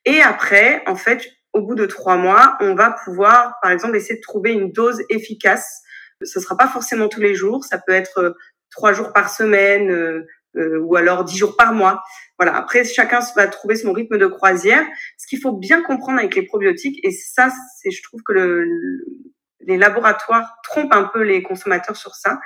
Et 0.04 0.22
après, 0.22 0.82
en 0.86 0.96
fait, 0.96 1.26
au 1.52 1.62
bout 1.62 1.74
de 1.74 1.86
trois 1.86 2.16
mois, 2.16 2.56
on 2.60 2.74
va 2.74 2.96
pouvoir, 3.04 3.54
par 3.62 3.70
exemple, 3.70 3.96
essayer 3.96 4.16
de 4.16 4.22
trouver 4.22 4.52
une 4.52 4.72
dose 4.72 5.02
efficace. 5.08 5.82
Ce 6.22 6.40
sera 6.40 6.56
pas 6.56 6.68
forcément 6.68 7.08
tous 7.08 7.20
les 7.20 7.34
jours, 7.34 7.64
ça 7.64 7.78
peut 7.78 7.92
être 7.92 8.18
euh, 8.18 8.32
trois 8.70 8.92
jours 8.92 9.12
par 9.12 9.30
semaine 9.30 9.90
euh, 9.90 10.26
euh, 10.56 10.78
ou 10.80 10.96
alors 10.96 11.24
dix 11.24 11.36
jours 11.36 11.56
par 11.56 11.72
mois. 11.72 12.02
Voilà. 12.38 12.56
Après, 12.56 12.84
chacun 12.84 13.20
va 13.36 13.48
trouver 13.48 13.76
son 13.76 13.92
rythme 13.92 14.18
de 14.18 14.26
croisière. 14.26 14.84
Ce 15.16 15.26
qu'il 15.26 15.40
faut 15.40 15.52
bien 15.52 15.82
comprendre 15.82 16.18
avec 16.18 16.34
les 16.34 16.42
probiotiques, 16.42 17.00
et 17.04 17.10
ça, 17.10 17.50
c'est, 17.78 17.90
je 17.90 18.02
trouve 18.02 18.22
que 18.22 18.32
le, 18.32 18.66
les 19.60 19.76
laboratoires 19.76 20.56
trompent 20.62 20.94
un 20.94 21.04
peu 21.04 21.22
les 21.22 21.42
consommateurs 21.42 21.96
sur 21.96 22.14
ça, 22.14 22.40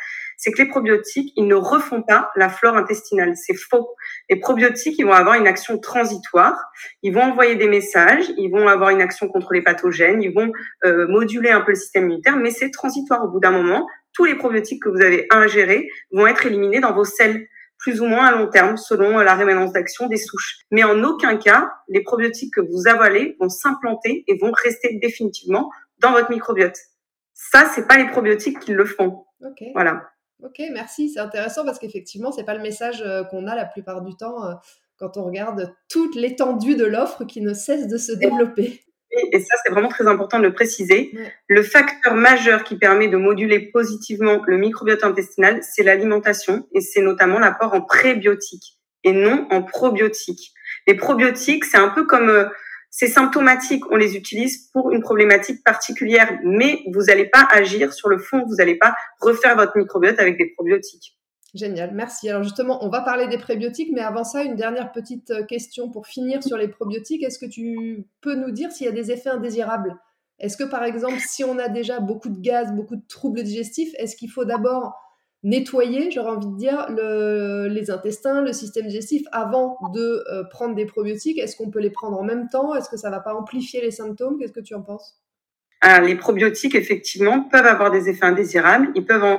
c'est 0.45 0.53
que 0.53 0.61
les 0.61 0.69
probiotiques, 0.69 1.33
ils 1.37 1.47
ne 1.47 1.55
refont 1.55 2.03
pas 2.03 2.31
la 2.37 2.51
flore 2.51 2.77
intestinale. 2.77 3.33
C'est 3.35 3.55
faux. 3.55 3.95
Les 4.29 4.37
probiotiques, 4.37 4.99
ils 4.99 5.07
vont 5.07 5.15
avoir 5.15 5.37
une 5.37 5.47
action 5.47 5.79
transitoire. 5.79 6.63
Ils 7.03 7.15
vont 7.15 7.23
envoyer 7.23 7.57
des 7.57 7.67
messages. 7.67 8.27
Ils 8.37 8.51
vont 8.51 8.69
avoir 8.69 8.91
une 8.91 9.01
action 9.01 9.27
contre 9.29 9.55
les 9.55 9.63
pathogènes. 9.63 10.23
Ils 10.23 10.35
vont 10.35 10.53
euh, 10.85 11.07
moduler 11.09 11.49
un 11.49 11.63
peu 11.63 11.71
le 11.71 11.77
système 11.77 12.05
immunitaire, 12.05 12.37
mais 12.37 12.51
c'est 12.51 12.71
transitoire. 12.71 13.25
Au 13.25 13.29
bout 13.29 13.41
d'un 13.41 13.53
moment, 13.53 13.89
tous 14.13 14.27
les 14.27 14.35
probiotiques 14.35 14.83
que 14.83 14.91
vous 14.91 15.01
avez 15.01 15.27
ingérés 15.31 15.89
vont 16.13 16.27
être 16.27 16.45
éliminés 16.45 16.81
dans 16.81 16.93
vos 16.93 17.05
selles 17.05 17.47
plus 17.79 18.03
ou 18.03 18.05
moins 18.05 18.27
à 18.27 18.33
long 18.33 18.49
terme, 18.49 18.77
selon 18.77 19.17
la 19.21 19.35
rémanence 19.35 19.73
d'action 19.73 20.09
des 20.09 20.19
souches. 20.19 20.59
Mais 20.71 20.85
en 20.85 21.03
aucun 21.05 21.39
cas, 21.39 21.73
les 21.89 22.03
probiotiques 22.03 22.53
que 22.53 22.61
vous 22.61 22.87
avalez 22.87 23.35
vont 23.41 23.49
s'implanter 23.49 24.25
et 24.29 24.37
vont 24.37 24.53
rester 24.53 24.99
définitivement 25.01 25.71
dans 26.01 26.13
votre 26.13 26.31
microbiote. 26.31 26.77
Ça, 27.33 27.65
c'est 27.75 27.89
pas 27.89 27.97
les 27.97 28.09
probiotiques 28.09 28.61
qui 28.61 28.73
le 28.73 28.85
font. 28.85 29.25
Voilà. 29.73 30.14
Ok, 30.45 30.61
merci. 30.73 31.09
C'est 31.09 31.21
intéressant 31.21 31.65
parce 31.65 31.79
qu'effectivement, 31.79 32.31
c'est 32.31 32.45
pas 32.45 32.55
le 32.55 32.61
message 32.61 33.03
euh, 33.03 33.25
qu'on 33.25 33.47
a 33.47 33.55
la 33.57 33.65
plupart 33.65 34.03
du 34.03 34.15
temps 34.15 34.45
euh, 34.45 34.53
quand 34.99 35.17
on 35.17 35.25
regarde 35.25 35.75
toute 35.89 36.15
l'étendue 36.17 36.77
de 36.77 36.85
l'offre 36.85 37.25
qui 37.25 37.41
ne 37.41 37.55
cesse 37.55 37.89
de 37.89 37.97
se 37.97 38.13
développer. 38.13 38.83
Et 39.33 39.41
ça, 39.41 39.57
c'est 39.65 39.73
vraiment 39.73 39.89
très 39.89 40.07
important 40.07 40.39
de 40.39 40.45
le 40.45 40.53
préciser. 40.53 41.13
Le 41.47 41.63
facteur 41.63 42.15
majeur 42.15 42.65
qui 42.65 42.77
permet 42.77 43.09
de 43.09 43.17
moduler 43.17 43.61
positivement 43.71 44.43
le 44.47 44.59
microbiote 44.59 45.05
intestinal, 45.05 45.61
c'est 45.63 45.83
l'alimentation 45.83 46.67
et 46.75 46.81
c'est 46.81 47.01
notamment 47.01 47.39
l'apport 47.39 47.73
en 47.75 47.81
prébiotiques 47.81 48.79
et 49.05 49.13
non 49.13 49.47
en 49.51 49.63
probiotiques. 49.63 50.53
Les 50.87 50.95
probiotiques, 50.95 51.65
c'est 51.65 51.79
un 51.79 51.89
peu 51.89 52.05
comme 52.05 52.29
euh, 52.29 52.49
c'est 52.97 53.09
symptomatique, 53.09 53.83
on 53.91 53.97
les 53.97 54.15
utilise 54.15 54.69
pour 54.69 54.93
une 54.93 55.01
problématique 55.01 55.65
particulière, 55.65 56.39
mais 56.45 56.81
vous 56.93 57.03
n'allez 57.03 57.25
pas 57.25 57.45
agir 57.51 57.93
sur 57.93 58.09
le 58.09 58.19
fond, 58.19 58.45
vous 58.47 58.55
n'allez 58.55 58.77
pas 58.77 58.95
refaire 59.21 59.57
votre 59.57 59.77
microbiote 59.77 60.21
avec 60.21 60.39
des 60.39 60.53
probiotiques. 60.55 61.19
Génial, 61.55 61.91
merci. 61.93 62.31
Alors 62.31 62.45
justement, 62.45 62.85
on 62.85 62.89
va 62.89 63.01
parler 63.01 63.27
des 63.27 63.37
prébiotiques, 63.37 63.91
mais 63.93 64.01
avant 64.01 64.23
ça, 64.23 64.45
une 64.45 64.55
dernière 64.55 64.93
petite 64.93 65.33
euh, 65.33 65.43
question 65.43 65.91
pour 65.91 66.07
finir 66.07 66.41
sur 66.45 66.57
les 66.57 66.69
probiotiques. 66.69 67.25
Est-ce 67.25 67.41
que 67.41 67.51
tu 67.51 68.07
peux 68.21 68.37
nous 68.37 68.53
dire 68.53 68.71
s'il 68.71 68.87
y 68.87 68.89
a 68.89 68.93
des 68.93 69.11
effets 69.11 69.31
indésirables? 69.31 69.97
Est-ce 70.39 70.57
que 70.57 70.63
par 70.63 70.85
exemple, 70.85 71.19
si 71.19 71.43
on 71.43 71.59
a 71.59 71.69
déjà 71.69 71.99
beaucoup 71.99 72.29
de 72.29 72.41
gaz, 72.41 72.73
beaucoup 72.73 72.95
de 72.95 73.07
troubles 73.09 73.43
digestifs, 73.43 73.93
est-ce 73.99 74.15
qu'il 74.15 74.31
faut 74.31 74.45
d'abord 74.45 74.95
nettoyer, 75.45 76.11
j'aurais 76.11 76.31
envie 76.31 76.49
de 76.49 76.57
dire, 76.57 76.89
les 77.69 77.91
intestins, 77.91 78.43
le 78.43 78.53
système 78.53 78.87
digestif 78.87 79.23
avant 79.31 79.79
de 79.93 80.25
euh, 80.33 80.45
prendre 80.45 80.75
des 80.75 80.87
probiotiques 80.87 81.39
Est-ce 81.39 81.57
qu'on 81.57 81.71
peut 81.71 81.81
les 81.81 81.91
prendre 81.91 82.19
en 82.19 82.25
même 82.25 82.49
temps? 82.49 82.75
Est-ce 82.75 82.89
que 82.89 82.97
ça 82.97 83.09
ne 83.11 83.15
va 83.15 83.21
pas 83.21 83.35
amplifier 83.35 83.81
les 83.81 83.91
symptômes? 83.91 84.39
Qu'est-ce 84.39 84.53
que 84.53 84.61
tu 84.61 84.75
en 84.75 84.83
penses? 84.83 85.21
Les 86.03 86.15
probiotiques, 86.15 86.75
effectivement, 86.75 87.43
peuvent 87.43 87.67
avoir 87.67 87.91
des 87.91 88.09
effets 88.09 88.25
indésirables. 88.25 88.89
Ils 88.95 89.05
peuvent 89.05 89.39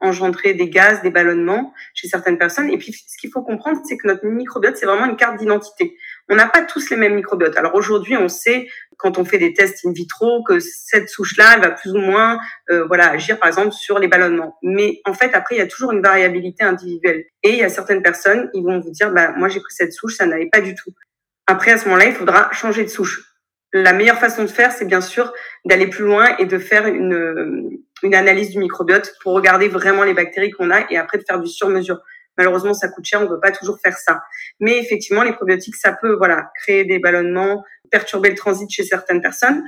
engendrer 0.00 0.52
des 0.52 0.68
gaz, 0.68 1.00
des 1.02 1.10
ballonnements 1.10 1.72
chez 1.94 2.08
certaines 2.08 2.38
personnes. 2.38 2.70
Et 2.70 2.76
puis, 2.76 2.92
ce 2.92 3.16
qu'il 3.18 3.30
faut 3.30 3.42
comprendre, 3.42 3.80
c'est 3.84 3.96
que 3.96 4.08
notre 4.08 4.26
microbiote, 4.26 4.76
c'est 4.76 4.86
vraiment 4.86 5.06
une 5.06 5.14
carte 5.14 5.38
d'identité. 5.38 5.96
On 6.28 6.34
n'a 6.34 6.46
pas 6.46 6.62
tous 6.62 6.90
les 6.90 6.96
mêmes 6.96 7.14
microbiotes. 7.14 7.56
Alors 7.56 7.74
aujourd'hui, 7.74 8.16
on 8.16 8.28
sait 8.28 8.68
quand 8.96 9.18
on 9.18 9.24
fait 9.24 9.38
des 9.38 9.52
tests 9.52 9.86
in 9.86 9.92
vitro 9.92 10.42
que 10.42 10.58
cette 10.58 11.08
souche-là, 11.08 11.52
elle 11.54 11.60
va 11.60 11.70
plus 11.70 11.92
ou 11.92 11.98
moins, 11.98 12.38
euh, 12.70 12.84
voilà, 12.86 13.10
agir 13.10 13.38
par 13.38 13.48
exemple 13.48 13.72
sur 13.72 13.98
les 13.98 14.08
ballonnements. 14.08 14.58
Mais 14.62 15.00
en 15.04 15.14
fait, 15.14 15.34
après, 15.34 15.56
il 15.56 15.58
y 15.58 15.62
a 15.62 15.66
toujours 15.66 15.92
une 15.92 16.02
variabilité 16.02 16.64
individuelle. 16.64 17.24
Et 17.42 17.50
il 17.50 17.56
y 17.56 17.62
a 17.62 17.68
certaines 17.68 18.02
personnes, 18.02 18.50
ils 18.54 18.64
vont 18.64 18.80
vous 18.80 18.90
dire, 18.90 19.10
bah 19.12 19.32
moi 19.36 19.48
j'ai 19.48 19.60
pris 19.60 19.74
cette 19.74 19.92
souche, 19.92 20.16
ça 20.16 20.26
n'allait 20.26 20.48
pas 20.50 20.60
du 20.60 20.74
tout. 20.74 20.90
Après, 21.46 21.70
à 21.72 21.78
ce 21.78 21.84
moment-là, 21.84 22.06
il 22.06 22.14
faudra 22.14 22.50
changer 22.52 22.82
de 22.82 22.88
souche 22.88 23.36
la 23.82 23.92
meilleure 23.92 24.18
façon 24.18 24.42
de 24.42 24.48
faire, 24.48 24.72
c'est 24.72 24.84
bien 24.84 25.00
sûr 25.00 25.32
d'aller 25.64 25.86
plus 25.86 26.04
loin 26.04 26.36
et 26.38 26.46
de 26.46 26.58
faire 26.58 26.86
une, 26.86 27.78
une 28.02 28.14
analyse 28.14 28.50
du 28.50 28.58
microbiote 28.58 29.14
pour 29.22 29.34
regarder 29.34 29.68
vraiment 29.68 30.04
les 30.04 30.14
bactéries 30.14 30.50
qu'on 30.50 30.70
a 30.70 30.90
et 30.90 30.96
après 30.96 31.18
de 31.18 31.24
faire 31.26 31.40
du 31.40 31.48
sur-mesure. 31.48 32.00
Malheureusement, 32.38 32.74
ça 32.74 32.88
coûte 32.88 33.04
cher, 33.04 33.20
on 33.20 33.24
ne 33.24 33.28
peut 33.28 33.40
pas 33.40 33.52
toujours 33.52 33.78
faire 33.80 33.96
ça. 33.96 34.22
Mais 34.60 34.78
effectivement, 34.78 35.22
les 35.22 35.32
probiotiques, 35.32 35.76
ça 35.76 35.92
peut 35.92 36.14
voilà 36.14 36.50
créer 36.62 36.84
des 36.84 36.98
ballonnements, 36.98 37.64
perturber 37.90 38.30
le 38.30 38.36
transit 38.36 38.70
chez 38.70 38.84
certaines 38.84 39.20
personnes. 39.20 39.62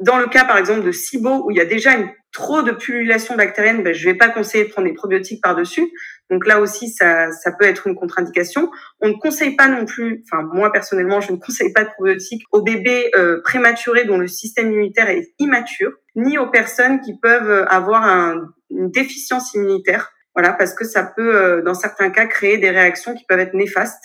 Dans 0.00 0.18
le 0.18 0.26
cas, 0.26 0.44
par 0.44 0.58
exemple, 0.58 0.82
de 0.82 0.90
SIBO, 0.90 1.44
où 1.46 1.50
il 1.52 1.56
y 1.56 1.60
a 1.60 1.64
déjà 1.64 1.92
une, 1.94 2.10
trop 2.34 2.62
de 2.62 2.72
pullulation 2.72 3.36
bactérienne, 3.36 3.84
ben, 3.84 3.94
je 3.94 4.06
ne 4.06 4.12
vais 4.12 4.18
pas 4.18 4.28
conseiller 4.28 4.64
de 4.64 4.70
prendre 4.70 4.88
des 4.88 4.94
probiotiques 4.94 5.40
par-dessus. 5.40 5.88
Donc 6.30 6.46
là 6.46 6.60
aussi, 6.60 6.90
ça, 6.90 7.30
ça 7.30 7.52
peut 7.52 7.64
être 7.64 7.86
une 7.86 7.94
contre-indication. 7.94 8.70
On 9.00 9.08
ne 9.08 9.14
conseille 9.14 9.54
pas 9.54 9.68
non 9.68 9.86
plus, 9.86 10.24
enfin 10.26 10.42
moi 10.42 10.72
personnellement, 10.72 11.20
je 11.20 11.32
ne 11.32 11.36
conseille 11.36 11.72
pas 11.72 11.84
de 11.84 11.90
probiotiques 11.90 12.42
aux 12.50 12.60
bébés 12.60 13.10
euh, 13.16 13.40
prématurés 13.44 14.04
dont 14.04 14.18
le 14.18 14.26
système 14.26 14.72
immunitaire 14.72 15.08
est 15.08 15.32
immature, 15.38 15.92
ni 16.16 16.36
aux 16.36 16.50
personnes 16.50 17.00
qui 17.00 17.16
peuvent 17.20 17.66
avoir 17.68 18.02
un, 18.02 18.48
une 18.70 18.90
déficience 18.90 19.54
immunitaire. 19.54 20.10
Voilà, 20.34 20.52
parce 20.52 20.74
que 20.74 20.84
ça 20.84 21.04
peut, 21.04 21.36
euh, 21.36 21.62
dans 21.62 21.74
certains 21.74 22.10
cas, 22.10 22.26
créer 22.26 22.58
des 22.58 22.70
réactions 22.70 23.14
qui 23.14 23.24
peuvent 23.24 23.40
être 23.40 23.54
néfastes. 23.54 24.02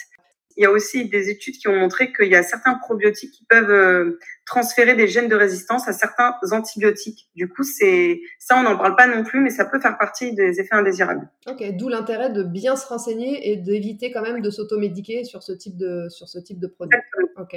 Il 0.57 0.63
y 0.63 0.65
a 0.65 0.71
aussi 0.71 1.07
des 1.07 1.29
études 1.29 1.55
qui 1.55 1.69
ont 1.69 1.75
montré 1.75 2.11
qu'il 2.11 2.27
y 2.27 2.35
a 2.35 2.43
certains 2.43 2.75
probiotiques 2.75 3.31
qui 3.31 3.45
peuvent 3.45 3.71
euh, 3.71 4.19
transférer 4.45 4.93
des 4.93 5.07
gènes 5.07 5.29
de 5.29 5.35
résistance 5.35 5.87
à 5.87 5.93
certains 5.93 6.35
antibiotiques. 6.51 7.29
Du 7.33 7.47
coup, 7.47 7.63
c'est 7.63 8.19
ça, 8.39 8.57
on 8.57 8.63
n'en 8.63 8.77
parle 8.77 8.95
pas 8.95 9.07
non 9.07 9.23
plus, 9.23 9.39
mais 9.39 9.51
ça 9.51 9.63
peut 9.63 9.79
faire 9.79 9.97
partie 9.97 10.35
des 10.35 10.59
effets 10.59 10.75
indésirables. 10.75 11.29
Ok, 11.47 11.63
d'où 11.77 11.87
l'intérêt 11.87 12.29
de 12.29 12.43
bien 12.43 12.75
se 12.75 12.85
renseigner 12.85 13.51
et 13.51 13.55
d'éviter 13.55 14.11
quand 14.11 14.21
même 14.21 14.41
de 14.41 14.49
s'automédiquer 14.49 15.23
sur 15.23 15.43
ce 15.43 15.53
type 15.53 15.77
de 15.77 16.09
sur 16.09 16.27
ce 16.27 16.39
type 16.39 16.59
de 16.59 16.67
produit. 16.67 16.99
Ok, 17.37 17.55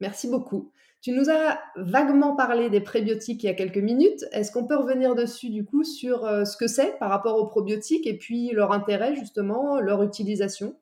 merci 0.00 0.28
beaucoup. 0.28 0.72
Tu 1.02 1.12
nous 1.12 1.30
as 1.30 1.58
vaguement 1.76 2.36
parlé 2.36 2.68
des 2.68 2.80
prébiotiques 2.80 3.42
il 3.42 3.46
y 3.46 3.50
a 3.50 3.54
quelques 3.54 3.78
minutes. 3.78 4.26
Est-ce 4.32 4.52
qu'on 4.52 4.66
peut 4.66 4.76
revenir 4.76 5.14
dessus 5.14 5.48
du 5.48 5.64
coup 5.64 5.82
sur 5.82 6.26
euh, 6.26 6.44
ce 6.44 6.58
que 6.58 6.66
c'est 6.66 6.98
par 6.98 7.08
rapport 7.08 7.38
aux 7.38 7.46
probiotiques 7.46 8.06
et 8.06 8.18
puis 8.18 8.50
leur 8.52 8.72
intérêt 8.72 9.14
justement, 9.14 9.80
leur 9.80 10.02
utilisation? 10.02 10.76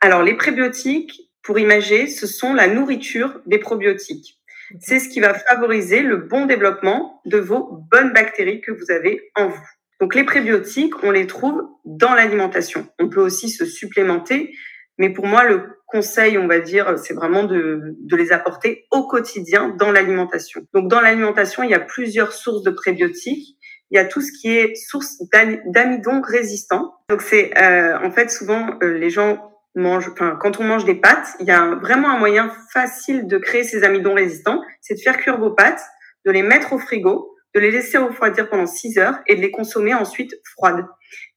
Alors, 0.00 0.22
les 0.22 0.34
prébiotiques, 0.34 1.32
pour 1.42 1.58
imager, 1.58 2.06
ce 2.06 2.26
sont 2.26 2.52
la 2.52 2.68
nourriture 2.68 3.40
des 3.46 3.58
probiotiques. 3.58 4.38
C'est 4.80 4.98
ce 4.98 5.08
qui 5.08 5.20
va 5.20 5.32
favoriser 5.32 6.02
le 6.02 6.16
bon 6.18 6.44
développement 6.44 7.22
de 7.24 7.38
vos 7.38 7.84
bonnes 7.90 8.12
bactéries 8.12 8.60
que 8.60 8.72
vous 8.72 8.90
avez 8.90 9.30
en 9.36 9.48
vous. 9.48 9.66
Donc, 10.00 10.14
les 10.14 10.24
prébiotiques, 10.24 11.02
on 11.02 11.12
les 11.12 11.26
trouve 11.26 11.62
dans 11.84 12.14
l'alimentation. 12.14 12.86
On 12.98 13.08
peut 13.08 13.22
aussi 13.22 13.48
se 13.48 13.64
supplémenter, 13.64 14.54
mais 14.98 15.08
pour 15.08 15.26
moi, 15.26 15.44
le 15.44 15.75
conseil, 15.86 16.36
on 16.38 16.46
va 16.46 16.58
dire, 16.60 16.98
c'est 16.98 17.14
vraiment 17.14 17.44
de, 17.44 17.96
de, 17.98 18.16
les 18.16 18.32
apporter 18.32 18.86
au 18.90 19.06
quotidien 19.06 19.68
dans 19.78 19.92
l'alimentation. 19.92 20.66
Donc, 20.74 20.88
dans 20.88 21.00
l'alimentation, 21.00 21.62
il 21.62 21.70
y 21.70 21.74
a 21.74 21.80
plusieurs 21.80 22.32
sources 22.32 22.62
de 22.62 22.70
prébiotiques. 22.70 23.56
Il 23.90 23.96
y 23.96 23.98
a 23.98 24.04
tout 24.04 24.20
ce 24.20 24.32
qui 24.32 24.48
est 24.48 24.74
source 24.74 25.22
d'amidon 25.66 26.20
résistant. 26.20 26.94
Donc, 27.08 27.22
c'est 27.22 27.56
euh, 27.56 27.96
en 28.04 28.10
fait 28.10 28.30
souvent 28.30 28.76
euh, 28.82 28.98
les 28.98 29.10
gens 29.10 29.52
mange, 29.76 30.08
enfin, 30.08 30.36
quand 30.40 30.58
on 30.58 30.64
mange 30.64 30.84
des 30.84 30.96
pâtes, 30.96 31.36
il 31.38 31.46
y 31.46 31.52
a 31.52 31.76
vraiment 31.76 32.10
un 32.10 32.18
moyen 32.18 32.50
facile 32.72 33.26
de 33.26 33.38
créer 33.38 33.62
ces 33.62 33.84
amidons 33.84 34.14
résistants, 34.14 34.60
c'est 34.80 34.94
de 34.94 35.00
faire 35.00 35.18
cuire 35.18 35.38
vos 35.38 35.50
pâtes, 35.50 35.82
de 36.24 36.32
les 36.32 36.42
mettre 36.42 36.72
au 36.72 36.78
frigo, 36.78 37.36
de 37.54 37.60
les 37.60 37.70
laisser 37.70 37.98
refroidir 37.98 38.48
pendant 38.48 38.66
6 38.66 38.98
heures 38.98 39.18
et 39.26 39.36
de 39.36 39.40
les 39.40 39.50
consommer 39.50 39.94
ensuite 39.94 40.34
froides. 40.44 40.84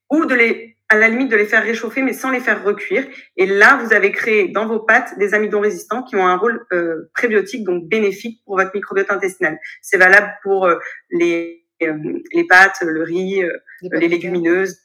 Ou 0.09 0.25
de 0.25 0.33
les, 0.33 0.77
à 0.89 0.97
la 0.97 1.07
limite, 1.07 1.29
de 1.29 1.35
les 1.35 1.45
faire 1.45 1.63
réchauffer, 1.63 2.01
mais 2.01 2.13
sans 2.13 2.31
les 2.31 2.39
faire 2.39 2.63
recuire. 2.63 3.07
Et 3.37 3.45
là, 3.45 3.79
vous 3.83 3.93
avez 3.93 4.11
créé 4.11 4.47
dans 4.47 4.67
vos 4.67 4.79
pâtes 4.79 5.17
des 5.19 5.33
amidons 5.33 5.61
résistants 5.61 6.03
qui 6.03 6.15
ont 6.15 6.25
un 6.25 6.35
rôle 6.35 6.65
euh, 6.73 7.11
prébiotique, 7.13 7.63
donc 7.63 7.87
bénéfique 7.87 8.41
pour 8.45 8.57
votre 8.57 8.71
microbiote 8.73 9.11
intestinal. 9.11 9.59
C'est 9.81 9.97
valable 9.97 10.31
pour 10.41 10.65
euh, 10.65 10.77
les, 11.11 11.65
euh, 11.83 11.93
les 12.33 12.43
pâtes, 12.45 12.81
le 12.81 13.03
riz, 13.03 13.43
les 13.83 14.07
légumineuses, 14.07 14.77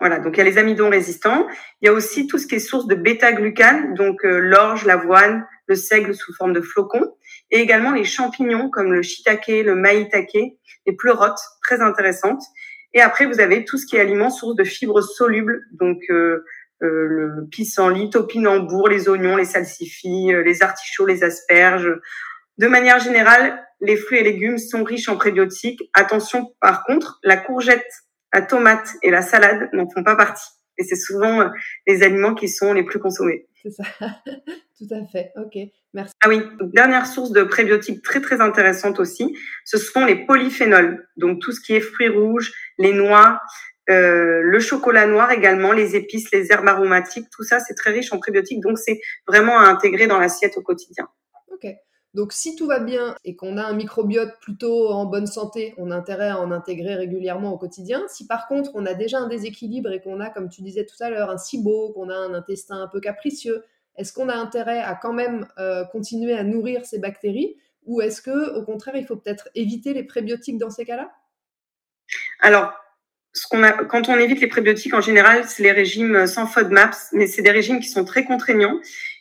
voilà, 0.00 0.18
donc 0.18 0.36
il 0.36 0.38
y 0.38 0.40
a 0.40 0.44
les 0.44 0.58
amidons 0.58 0.90
résistants. 0.90 1.46
Il 1.80 1.86
y 1.86 1.88
a 1.88 1.92
aussi 1.92 2.26
tout 2.26 2.38
ce 2.38 2.46
qui 2.46 2.56
est 2.56 2.60
source 2.60 2.86
de 2.86 2.94
bêta-glucane, 2.94 3.94
donc 3.94 4.24
euh, 4.24 4.38
l'orge, 4.38 4.84
l'avoine, 4.84 5.46
le 5.66 5.76
seigle 5.76 6.14
sous 6.14 6.34
forme 6.34 6.52
de 6.52 6.60
flocons, 6.60 7.14
et 7.50 7.60
également 7.60 7.92
les 7.92 8.04
champignons 8.04 8.68
comme 8.70 8.92
le 8.92 9.02
shiitake, 9.02 9.48
le 9.64 9.74
maïtake, 9.74 10.36
les 10.86 10.92
pleurotes, 10.92 11.40
très 11.62 11.80
intéressantes. 11.80 12.42
Et 12.94 13.00
après, 13.00 13.26
vous 13.26 13.40
avez 13.40 13.64
tout 13.64 13.76
ce 13.76 13.86
qui 13.86 13.96
est 13.96 14.00
aliments 14.00 14.30
source 14.30 14.54
de 14.54 14.64
fibres 14.64 15.02
solubles, 15.02 15.62
donc 15.72 15.98
euh, 16.10 16.44
euh, 16.82 17.06
le 17.06 17.46
pissenlit, 17.50 18.10
topinambour, 18.10 18.88
les 18.88 19.08
oignons, 19.08 19.36
les 19.36 19.44
salsifis, 19.44 20.32
les 20.44 20.62
artichauts, 20.62 21.06
les 21.06 21.22
asperges. 21.22 21.92
De 22.58 22.68
manière 22.68 23.00
générale, 23.00 23.60
les 23.80 23.96
fruits 23.96 24.18
et 24.18 24.22
légumes 24.22 24.58
sont 24.58 24.84
riches 24.84 25.08
en 25.08 25.16
prébiotiques. 25.16 25.82
Attention, 25.92 26.54
par 26.60 26.84
contre, 26.84 27.18
la 27.24 27.36
courgette 27.36 27.84
la 28.34 28.42
tomate 28.42 28.88
et 29.02 29.10
la 29.10 29.22
salade 29.22 29.70
n'en 29.72 29.88
font 29.88 30.02
pas 30.02 30.16
partie. 30.16 30.48
Et 30.76 30.82
c'est 30.82 30.96
souvent 30.96 31.40
euh, 31.40 31.48
les 31.86 32.02
aliments 32.02 32.34
qui 32.34 32.48
sont 32.48 32.72
les 32.72 32.82
plus 32.82 32.98
consommés. 32.98 33.46
C'est 33.62 33.70
ça, 33.70 33.84
tout 34.78 34.92
à 34.92 35.06
fait. 35.06 35.32
Ok, 35.36 35.56
merci. 35.92 36.12
Ah 36.22 36.28
oui, 36.28 36.40
dernière 36.72 37.06
source 37.06 37.30
de 37.30 37.42
prébiotiques 37.42 38.02
très 38.02 38.20
très 38.20 38.40
intéressante 38.40 38.98
aussi, 38.98 39.36
ce 39.64 39.78
sont 39.78 40.04
les 40.04 40.26
polyphénols. 40.26 41.06
Donc 41.16 41.40
tout 41.40 41.52
ce 41.52 41.60
qui 41.60 41.74
est 41.74 41.80
fruits 41.80 42.08
rouges, 42.08 42.52
les 42.78 42.92
noix, 42.92 43.40
euh, 43.90 44.40
le 44.42 44.60
chocolat 44.60 45.06
noir 45.06 45.30
également, 45.30 45.72
les 45.72 45.94
épices, 45.94 46.30
les 46.32 46.50
herbes 46.50 46.68
aromatiques, 46.68 47.28
tout 47.30 47.44
ça 47.44 47.60
c'est 47.60 47.74
très 47.74 47.90
riche 47.90 48.12
en 48.12 48.18
prébiotiques. 48.18 48.60
Donc 48.60 48.78
c'est 48.78 49.00
vraiment 49.28 49.58
à 49.58 49.64
intégrer 49.64 50.06
dans 50.06 50.18
l'assiette 50.18 50.56
au 50.56 50.62
quotidien. 50.62 51.08
Ok. 51.52 51.66
Donc 52.14 52.32
si 52.32 52.54
tout 52.54 52.66
va 52.66 52.78
bien 52.78 53.16
et 53.24 53.34
qu'on 53.34 53.56
a 53.56 53.64
un 53.64 53.74
microbiote 53.74 54.38
plutôt 54.40 54.88
en 54.88 55.04
bonne 55.04 55.26
santé, 55.26 55.74
on 55.78 55.90
a 55.90 55.96
intérêt 55.96 56.28
à 56.28 56.40
en 56.40 56.52
intégrer 56.52 56.94
régulièrement 56.94 57.52
au 57.52 57.58
quotidien. 57.58 58.02
Si 58.08 58.26
par 58.26 58.46
contre 58.46 58.70
on 58.74 58.86
a 58.86 58.94
déjà 58.94 59.18
un 59.18 59.28
déséquilibre 59.28 59.90
et 59.92 60.00
qu'on 60.00 60.20
a, 60.20 60.30
comme 60.30 60.48
tu 60.48 60.62
disais 60.62 60.84
tout 60.84 60.96
à 61.00 61.10
l'heure, 61.10 61.30
un 61.30 61.38
SIBO, 61.38 61.92
qu'on 61.92 62.08
a 62.10 62.16
un 62.16 62.32
intestin 62.34 62.80
un 62.80 62.86
peu 62.86 63.00
capricieux, 63.00 63.64
est-ce 63.96 64.12
qu'on 64.12 64.28
a 64.28 64.34
intérêt 64.34 64.80
à 64.80 64.94
quand 64.94 65.12
même 65.12 65.46
euh, 65.58 65.84
continuer 65.84 66.34
à 66.34 66.42
nourrir 66.42 66.84
ces 66.84 66.98
bactéries 66.98 67.56
ou 67.86 68.00
est-ce 68.00 68.22
que 68.22 68.56
au 68.56 68.62
contraire 68.64 68.96
il 68.96 69.06
faut 69.06 69.16
peut-être 69.16 69.48
éviter 69.54 69.92
les 69.92 70.04
prébiotiques 70.04 70.58
dans 70.58 70.70
ces 70.70 70.84
cas-là? 70.84 71.10
Alors 72.40 72.72
quand 73.88 74.08
on 74.08 74.16
évite 74.16 74.40
les 74.40 74.46
prébiotiques, 74.46 74.94
en 74.94 75.00
général, 75.00 75.42
c'est 75.48 75.64
les 75.64 75.72
régimes 75.72 76.28
sans 76.28 76.46
FODMAPs, 76.46 76.94
mais 77.14 77.26
c'est 77.26 77.42
des 77.42 77.50
régimes 77.50 77.80
qui 77.80 77.88
sont 77.88 78.04
très 78.04 78.24
contraignants 78.24 78.78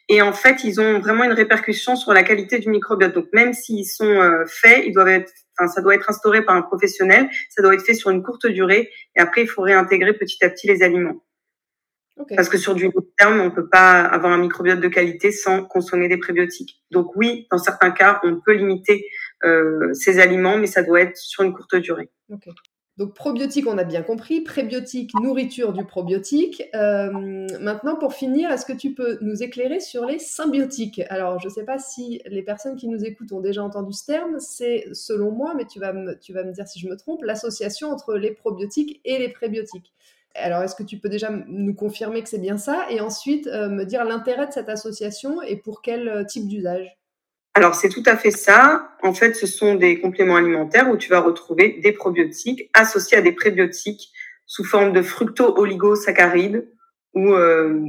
et 0.09 0.21
en 0.21 0.33
fait, 0.33 0.63
ils 0.63 0.81
ont 0.81 0.99
vraiment 0.99 1.23
une 1.23 1.31
répercussion 1.31 1.95
sur 1.95 2.13
la 2.13 2.23
qualité 2.23 2.59
du 2.59 2.69
microbiote. 2.69 3.13
Donc, 3.13 3.27
même 3.33 3.53
s'ils 3.53 3.85
sont 3.85 4.05
euh, 4.05 4.45
faits, 4.45 4.85
ça 5.67 5.81
doit 5.81 5.95
être 5.95 6.09
instauré 6.09 6.43
par 6.43 6.55
un 6.55 6.61
professionnel. 6.61 7.29
Ça 7.49 7.61
doit 7.61 7.73
être 7.73 7.85
fait 7.85 7.93
sur 7.93 8.09
une 8.09 8.21
courte 8.21 8.45
durée. 8.47 8.89
Et 9.15 9.19
après, 9.19 9.43
il 9.43 9.47
faut 9.47 9.61
réintégrer 9.61 10.13
petit 10.13 10.43
à 10.43 10.49
petit 10.49 10.67
les 10.67 10.83
aliments. 10.83 11.23
Parce 12.35 12.49
que 12.49 12.57
sur 12.57 12.75
du 12.75 12.85
long 12.85 13.05
terme, 13.17 13.39
on 13.39 13.51
peut 13.51 13.67
pas 13.67 14.01
avoir 14.01 14.33
un 14.33 14.37
microbiote 14.37 14.79
de 14.79 14.87
qualité 14.87 15.31
sans 15.31 15.63
consommer 15.63 16.07
des 16.07 16.17
prébiotiques. 16.17 16.81
Donc 16.91 17.15
oui, 17.15 17.47
dans 17.51 17.57
certains 17.57 17.91
cas, 17.91 18.19
on 18.23 18.39
peut 18.39 18.53
limiter 18.53 19.07
euh, 19.43 19.93
ces 19.93 20.19
aliments, 20.19 20.57
mais 20.57 20.67
ça 20.67 20.83
doit 20.83 21.01
être 21.01 21.17
sur 21.17 21.43
une 21.43 21.53
courte 21.53 21.75
durée. 21.75 22.09
Okay. 22.31 22.51
Donc 22.97 23.15
probiotique, 23.15 23.65
on 23.65 23.79
a 23.79 23.83
bien 23.83 24.03
compris. 24.03 24.41
Prébiotique, 24.41 25.11
nourriture 25.19 25.73
du 25.73 25.83
probiotique. 25.83 26.61
Euh, 26.75 27.09
maintenant, 27.59 27.95
pour 27.95 28.13
finir, 28.13 28.51
est-ce 28.51 28.67
que 28.67 28.73
tu 28.73 28.93
peux 28.93 29.17
nous 29.21 29.41
éclairer 29.41 29.79
sur 29.79 30.05
les 30.05 30.19
symbiotiques? 30.19 31.01
Alors, 31.09 31.39
je 31.39 31.47
ne 31.47 31.53
sais 31.53 31.65
pas 31.65 31.79
si 31.79 32.21
les 32.27 32.43
personnes 32.43 32.75
qui 32.75 32.87
nous 32.87 33.03
écoutent 33.03 33.31
ont 33.31 33.41
déjà 33.41 33.63
entendu 33.63 33.93
ce 33.93 34.05
terme. 34.05 34.39
C'est, 34.39 34.85
selon 34.93 35.31
moi, 35.31 35.55
mais 35.55 35.65
tu 35.65 35.79
vas 35.79 35.91
me, 35.91 36.19
tu 36.19 36.33
vas 36.33 36.43
me 36.43 36.51
dire 36.51 36.67
si 36.67 36.79
je 36.79 36.87
me 36.87 36.95
trompe, 36.95 37.23
l'association 37.23 37.89
entre 37.89 38.13
les 38.13 38.31
probiotiques 38.31 39.01
et 39.05 39.17
les 39.17 39.29
prébiotiques. 39.29 39.91
Alors, 40.35 40.63
est-ce 40.63 40.75
que 40.75 40.83
tu 40.83 40.97
peux 40.97 41.09
déjà 41.09 41.29
nous 41.47 41.75
confirmer 41.75 42.23
que 42.23 42.29
c'est 42.29 42.39
bien 42.39 42.57
ça 42.57 42.85
Et 42.89 43.01
ensuite, 43.01 43.47
euh, 43.47 43.69
me 43.69 43.85
dire 43.85 44.03
l'intérêt 44.03 44.47
de 44.47 44.51
cette 44.51 44.69
association 44.69 45.41
et 45.41 45.57
pour 45.57 45.81
quel 45.81 46.07
euh, 46.07 46.23
type 46.23 46.47
d'usage? 46.47 46.97
Alors, 47.53 47.75
c'est 47.75 47.89
tout 47.89 48.03
à 48.07 48.17
fait 48.17 48.31
ça. 48.31 48.89
En 49.03 49.13
fait, 49.13 49.35
ce 49.35 49.45
sont 49.45 49.75
des 49.75 49.99
compléments 49.99 50.37
alimentaires 50.37 50.89
où 50.89 50.97
tu 50.97 51.09
vas 51.09 51.19
retrouver 51.19 51.79
des 51.83 51.91
probiotiques 51.91 52.69
associés 52.73 53.17
à 53.17 53.21
des 53.21 53.31
prébiotiques 53.31 54.11
sous 54.47 54.63
forme 54.63 54.91
de 54.91 55.03
fructo-oligosaccharides 55.03 56.67
ou 57.13 57.33
euh, 57.33 57.79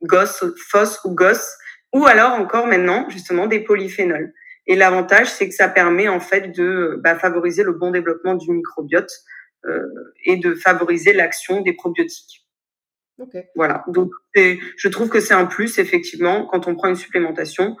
ou 0.00 0.06
GOS, 0.06 1.56
ou 1.94 2.06
alors 2.06 2.32
encore 2.32 2.66
maintenant, 2.66 3.08
justement, 3.08 3.46
des 3.46 3.60
polyphénols. 3.60 4.34
Et 4.66 4.76
l'avantage, 4.76 5.28
c'est 5.28 5.48
que 5.48 5.54
ça 5.54 5.68
permet 5.68 6.08
en 6.08 6.20
fait 6.20 6.48
de 6.54 7.00
bah, 7.02 7.14
favoriser 7.16 7.62
le 7.62 7.72
bon 7.72 7.90
développement 7.90 8.34
du 8.34 8.50
microbiote 8.50 9.10
et 10.24 10.36
de 10.36 10.54
favoriser 10.54 11.12
l'action 11.12 11.60
des 11.60 11.72
probiotiques. 11.72 12.46
Okay. 13.18 13.44
Voilà. 13.54 13.84
Donc, 13.88 14.10
je 14.34 14.88
trouve 14.88 15.08
que 15.08 15.20
c'est 15.20 15.34
un 15.34 15.46
plus, 15.46 15.78
effectivement, 15.78 16.46
quand 16.46 16.66
on 16.66 16.74
prend 16.74 16.88
une 16.88 16.96
supplémentation 16.96 17.76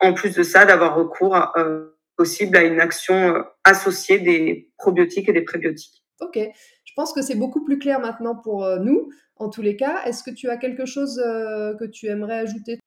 en 0.00 0.12
plus 0.12 0.34
de 0.34 0.42
ça, 0.42 0.64
d'avoir 0.64 0.96
recours 0.96 1.36
euh, 1.56 1.86
possible 2.16 2.56
à 2.56 2.64
une 2.64 2.80
action 2.80 3.36
euh, 3.36 3.42
associée 3.64 4.18
des 4.18 4.70
probiotiques 4.78 5.28
et 5.28 5.32
des 5.32 5.42
prébiotiques. 5.42 6.02
Ok, 6.20 6.38
je 6.38 6.92
pense 6.94 7.12
que 7.12 7.22
c'est 7.22 7.34
beaucoup 7.34 7.64
plus 7.64 7.78
clair 7.78 8.00
maintenant 8.00 8.36
pour 8.36 8.64
euh, 8.64 8.78
nous. 8.78 9.10
En 9.36 9.50
tous 9.50 9.62
les 9.62 9.76
cas, 9.76 10.02
est-ce 10.04 10.22
que 10.22 10.30
tu 10.30 10.48
as 10.48 10.56
quelque 10.56 10.86
chose 10.86 11.16
que 11.16 11.84
tu 11.84 12.06
aimerais 12.06 12.38
ajouter? 12.38 12.78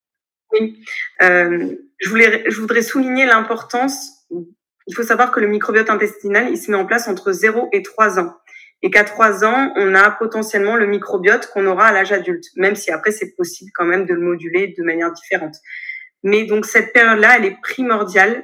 Oui, 0.51 0.83
je, 1.21 2.09
voulais, 2.09 2.43
je 2.49 2.59
voudrais 2.59 2.81
souligner 2.81 3.27
l'importance. 3.27 4.25
Il 4.87 4.95
faut 4.95 5.03
savoir 5.03 5.31
que 5.31 5.39
le 5.39 5.45
microbiote 5.45 5.91
intestinal, 5.91 6.49
il 6.49 6.57
se 6.57 6.71
met 6.71 6.77
en 6.77 6.87
place 6.87 7.07
entre 7.07 7.31
0 7.31 7.69
et 7.71 7.83
3 7.83 8.17
ans. 8.17 8.33
Et 8.81 8.89
qu'à 8.89 9.03
3 9.03 9.43
ans, 9.43 9.73
on 9.75 9.93
a 9.93 10.09
potentiellement 10.11 10.75
le 10.75 10.87
microbiote 10.87 11.47
qu'on 11.47 11.65
aura 11.67 11.87
à 11.87 11.91
l'âge 11.91 12.11
adulte, 12.11 12.45
même 12.55 12.75
si 12.75 12.91
après, 12.91 13.11
c'est 13.11 13.35
possible 13.35 13.71
quand 13.73 13.85
même 13.85 14.05
de 14.05 14.13
le 14.13 14.21
moduler 14.21 14.73
de 14.77 14.83
manière 14.83 15.11
différente. 15.11 15.55
Mais 16.23 16.45
donc 16.45 16.65
cette 16.65 16.93
période-là, 16.93 17.37
elle 17.37 17.45
est 17.45 17.57
primordiale 17.61 18.43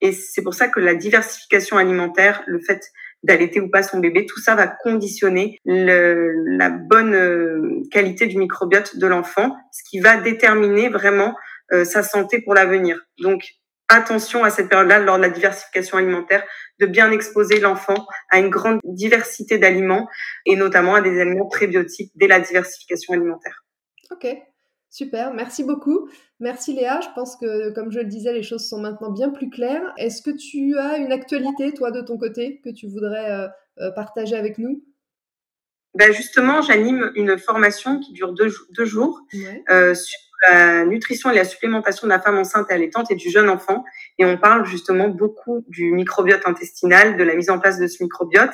et 0.00 0.12
c'est 0.12 0.42
pour 0.42 0.54
ça 0.54 0.68
que 0.68 0.80
la 0.80 0.94
diversification 0.94 1.76
alimentaire, 1.76 2.42
le 2.46 2.60
fait 2.60 2.90
d'allaiter 3.22 3.60
ou 3.60 3.70
pas 3.70 3.84
son 3.84 4.00
bébé, 4.00 4.26
tout 4.26 4.40
ça 4.40 4.56
va 4.56 4.66
conditionner 4.66 5.58
le, 5.64 6.32
la 6.56 6.70
bonne 6.70 7.14
euh, 7.14 7.82
qualité 7.90 8.26
du 8.26 8.36
microbiote 8.36 8.96
de 8.96 9.06
l'enfant, 9.06 9.56
ce 9.70 9.88
qui 9.88 10.00
va 10.00 10.16
déterminer 10.16 10.88
vraiment 10.88 11.36
euh, 11.72 11.84
sa 11.84 12.02
santé 12.02 12.40
pour 12.40 12.54
l'avenir. 12.54 13.00
Donc 13.18 13.44
attention 13.92 14.44
à 14.44 14.50
cette 14.50 14.68
période-là 14.68 14.98
lors 14.98 15.16
de 15.16 15.22
la 15.22 15.30
diversification 15.30 15.98
alimentaire, 15.98 16.44
de 16.80 16.86
bien 16.86 17.10
exposer 17.10 17.60
l'enfant 17.60 18.06
à 18.30 18.38
une 18.38 18.50
grande 18.50 18.80
diversité 18.84 19.58
d'aliments 19.58 20.08
et 20.46 20.56
notamment 20.56 20.94
à 20.94 21.00
des 21.00 21.20
aliments 21.20 21.48
prébiotiques 21.48 22.12
dès 22.14 22.26
la 22.26 22.40
diversification 22.40 23.14
alimentaire. 23.14 23.64
Ok, 24.10 24.26
Super, 24.92 25.32
merci 25.32 25.64
beaucoup. 25.64 26.10
Merci 26.38 26.74
Léa. 26.74 27.00
Je 27.00 27.08
pense 27.14 27.36
que, 27.36 27.70
comme 27.70 27.90
je 27.90 28.00
le 28.00 28.04
disais, 28.04 28.34
les 28.34 28.42
choses 28.42 28.68
sont 28.68 28.78
maintenant 28.78 29.10
bien 29.10 29.30
plus 29.30 29.48
claires. 29.48 29.94
Est-ce 29.96 30.20
que 30.20 30.30
tu 30.30 30.76
as 30.76 30.98
une 30.98 31.12
actualité, 31.12 31.72
toi, 31.72 31.90
de 31.90 32.02
ton 32.02 32.18
côté, 32.18 32.60
que 32.62 32.68
tu 32.68 32.86
voudrais 32.88 33.30
euh, 33.30 33.48
euh, 33.78 33.90
partager 33.92 34.36
avec 34.36 34.58
nous? 34.58 34.84
Ben 35.94 36.12
Justement, 36.12 36.62
j'anime 36.62 37.12
une 37.14 37.38
formation 37.38 38.00
qui 38.00 38.12
dure 38.12 38.32
deux, 38.32 38.84
jours 38.84 39.20
euh, 39.70 39.94
sur 39.94 40.18
la 40.48 40.84
nutrition 40.84 41.30
et 41.30 41.34
la 41.34 41.44
supplémentation 41.44 42.06
de 42.06 42.12
la 42.12 42.20
femme 42.20 42.38
enceinte 42.38 42.70
et 42.70 42.74
allaitante 42.74 43.10
et 43.10 43.14
du 43.14 43.30
jeune 43.30 43.48
enfant. 43.48 43.84
Et 44.18 44.24
on 44.24 44.36
parle 44.38 44.66
justement 44.66 45.08
beaucoup 45.08 45.64
du 45.68 45.92
microbiote 45.92 46.42
intestinal, 46.46 47.16
de 47.16 47.22
la 47.22 47.34
mise 47.34 47.50
en 47.50 47.58
place 47.58 47.78
de 47.78 47.86
ce 47.86 48.02
microbiote 48.02 48.52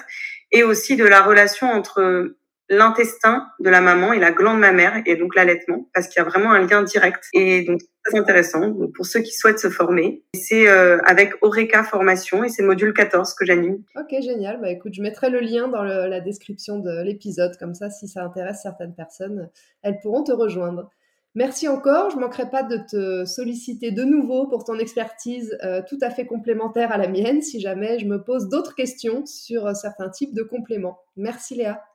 et 0.51 0.62
aussi 0.64 0.96
de 0.96 1.05
la 1.05 1.22
relation 1.22 1.70
entre 1.70 2.35
l'intestin 2.68 3.46
de 3.61 3.70
la 3.70 3.81
maman 3.81 4.12
et 4.12 4.18
la 4.18 4.31
glande 4.31 4.59
mammaire 4.59 5.02
et 5.07 5.16
donc 5.16 5.35
l'allaitement 5.35 5.88
parce 5.94 6.09
qu'il 6.09 6.22
y 6.22 6.26
a 6.26 6.28
vraiment 6.28 6.52
un 6.52 6.66
lien 6.66 6.83
direct 6.83 7.24
et 7.33 7.62
donc 7.62 7.81
très 8.04 8.18
intéressant 8.18 8.68
donc, 8.68 8.92
pour 8.94 9.07
ceux 9.07 9.20
qui 9.20 9.33
souhaitent 9.33 9.59
se 9.59 9.70
former 9.70 10.22
c'est 10.35 10.68
euh, 10.68 10.98
avec 11.04 11.33
Oreca 11.42 11.83
formation 11.83 12.44
et 12.44 12.48
c'est 12.48 12.62
le 12.62 12.68
module 12.68 12.92
14 12.92 13.35
que 13.35 13.44
j'anime. 13.44 13.83
Ok 13.96 14.14
génial 14.20 14.61
bah 14.61 14.70
écoute 14.70 14.92
je 14.94 15.02
mettrai 15.02 15.31
le 15.31 15.40
lien 15.40 15.68
dans 15.68 15.83
la 15.83 16.20
description 16.20 16.78
de 16.78 17.02
l'épisode 17.02 17.57
comme 17.59 17.74
ça 17.74 17.90
si 17.90 18.07
ça 18.09 18.22
intéresse 18.22 18.61
certaines 18.62 18.94
personnes 18.94 19.48
elles 19.83 19.98
pourront 20.00 20.24
te 20.24 20.33
rejoindre. 20.33 20.90
Merci 21.35 21.68
encore. 21.68 22.11
Je 22.11 22.16
ne 22.16 22.22
manquerai 22.22 22.50
pas 22.50 22.64
de 22.64 22.78
te 22.78 23.24
solliciter 23.24 23.92
de 23.92 24.02
nouveau 24.02 24.48
pour 24.48 24.64
ton 24.64 24.76
expertise 24.78 25.57
euh, 25.62 25.83
tout 25.87 25.98
à 26.00 26.11
fait 26.11 26.26
complémentaire 26.26 26.90
à 26.90 26.96
la 26.96 27.07
mienne 27.07 27.42
si 27.42 27.61
jamais 27.61 27.98
je 27.98 28.07
me 28.07 28.24
pose 28.24 28.48
d'autres 28.48 28.74
questions 28.74 29.24
sur 29.24 29.66
euh, 29.66 29.74
certains 29.74 30.09
types 30.09 30.35
de 30.35 30.42
compléments. 30.42 30.98
Merci 31.16 31.54
Léa. 31.54 31.88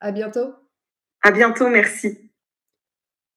À 0.00 0.12
bientôt. 0.12 0.54
À 1.22 1.30
bientôt, 1.32 1.68
merci. 1.68 2.30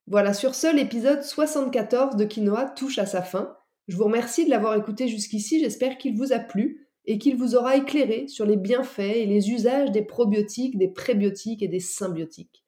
Voilà, 0.07 0.33
sur 0.33 0.55
ce, 0.55 0.73
l'épisode 0.75 1.23
74 1.23 2.15
de 2.15 2.25
Quinoa 2.25 2.65
touche 2.65 2.99
à 2.99 3.05
sa 3.05 3.21
fin. 3.21 3.57
Je 3.87 3.97
vous 3.97 4.03
remercie 4.03 4.45
de 4.45 4.49
l'avoir 4.49 4.75
écouté 4.75 5.07
jusqu'ici, 5.07 5.59
j'espère 5.59 5.97
qu'il 5.97 6.15
vous 6.15 6.33
a 6.33 6.39
plu 6.39 6.87
et 7.05 7.17
qu'il 7.17 7.35
vous 7.35 7.55
aura 7.55 7.75
éclairé 7.75 8.27
sur 8.27 8.45
les 8.45 8.57
bienfaits 8.57 8.99
et 8.99 9.25
les 9.25 9.49
usages 9.49 9.91
des 9.91 10.03
probiotiques, 10.03 10.77
des 10.77 10.87
prébiotiques 10.87 11.63
et 11.63 11.67
des 11.67 11.79
symbiotiques. 11.79 12.63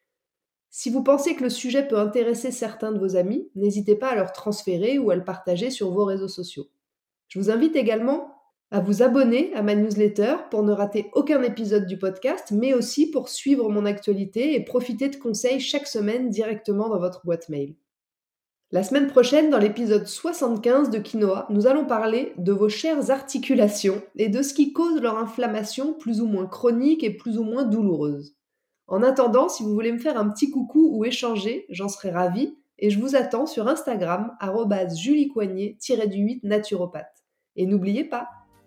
Si 0.70 0.90
vous 0.90 1.04
pensez 1.04 1.36
que 1.36 1.44
le 1.44 1.52
sujet 1.52 1.88
peut 1.88 2.00
intéresser 2.00 2.52
certains 2.52 2.92
de 2.92 2.98
vos 2.98 3.16
amis, 3.16 3.48
n'hésitez 3.54 3.96
pas 3.96 4.10
à 4.10 4.16
leur 4.16 4.32
transférer 4.32 4.98
ou 4.98 5.12
à 5.12 5.16
le 5.16 5.24
partager 5.24 5.70
sur 5.70 5.92
vos 5.92 6.06
réseaux 6.06 6.28
sociaux. 6.28 6.68
Je 7.28 7.38
vous 7.38 7.52
invite 7.52 7.76
également 7.76 8.33
à 8.74 8.80
vous 8.80 9.04
abonner 9.04 9.54
à 9.54 9.62
ma 9.62 9.76
newsletter 9.76 10.36
pour 10.50 10.64
ne 10.64 10.72
rater 10.72 11.12
aucun 11.14 11.44
épisode 11.44 11.86
du 11.86 12.00
podcast, 12.00 12.52
mais 12.52 12.74
aussi 12.74 13.12
pour 13.12 13.30
suivre 13.30 13.70
mon 13.70 13.86
actualité 13.86 14.56
et 14.56 14.66
profiter 14.66 15.10
de 15.10 15.16
conseils 15.16 15.60
chaque 15.60 15.86
semaine 15.86 16.32
directement 16.32 16.90
dans 16.90 16.98
votre 16.98 17.24
boîte 17.24 17.50
mail. 17.50 17.76
La 18.72 18.82
semaine 18.82 19.06
prochaine, 19.06 19.52
dans 19.52 19.60
l'épisode 19.60 20.08
75 20.08 20.90
de 20.90 20.98
Quinoa, 20.98 21.46
nous 21.52 21.68
allons 21.68 21.86
parler 21.86 22.34
de 22.40 22.52
vos 22.52 22.68
chères 22.68 23.12
articulations 23.12 24.02
et 24.16 24.28
de 24.28 24.42
ce 24.42 24.56
qui 24.56 24.74
cause 24.74 25.00
leur 25.00 25.20
inflammation 25.20 25.94
plus 25.94 26.20
ou 26.20 26.26
moins 26.26 26.48
chronique 26.48 27.04
et 27.04 27.16
plus 27.16 27.38
ou 27.38 27.44
moins 27.44 27.66
douloureuse. 27.66 28.36
En 28.88 29.04
attendant, 29.04 29.50
si 29.50 29.62
vous 29.62 29.72
voulez 29.76 29.92
me 29.92 30.00
faire 30.00 30.18
un 30.18 30.30
petit 30.30 30.50
coucou 30.50 30.90
ou 30.98 31.06
échanger, 31.06 31.68
j'en 31.70 31.90
serai 31.90 32.10
ravie 32.10 32.58
et 32.80 32.90
je 32.90 33.00
vous 33.00 33.16
attends 33.16 33.46
sur 33.46 33.68
Instagram, 33.68 34.32
juliecoignet-du8 34.42 36.40
naturopathe. 36.42 37.24
Et 37.56 37.68
n'oubliez 37.68 38.04
pas, 38.04 38.30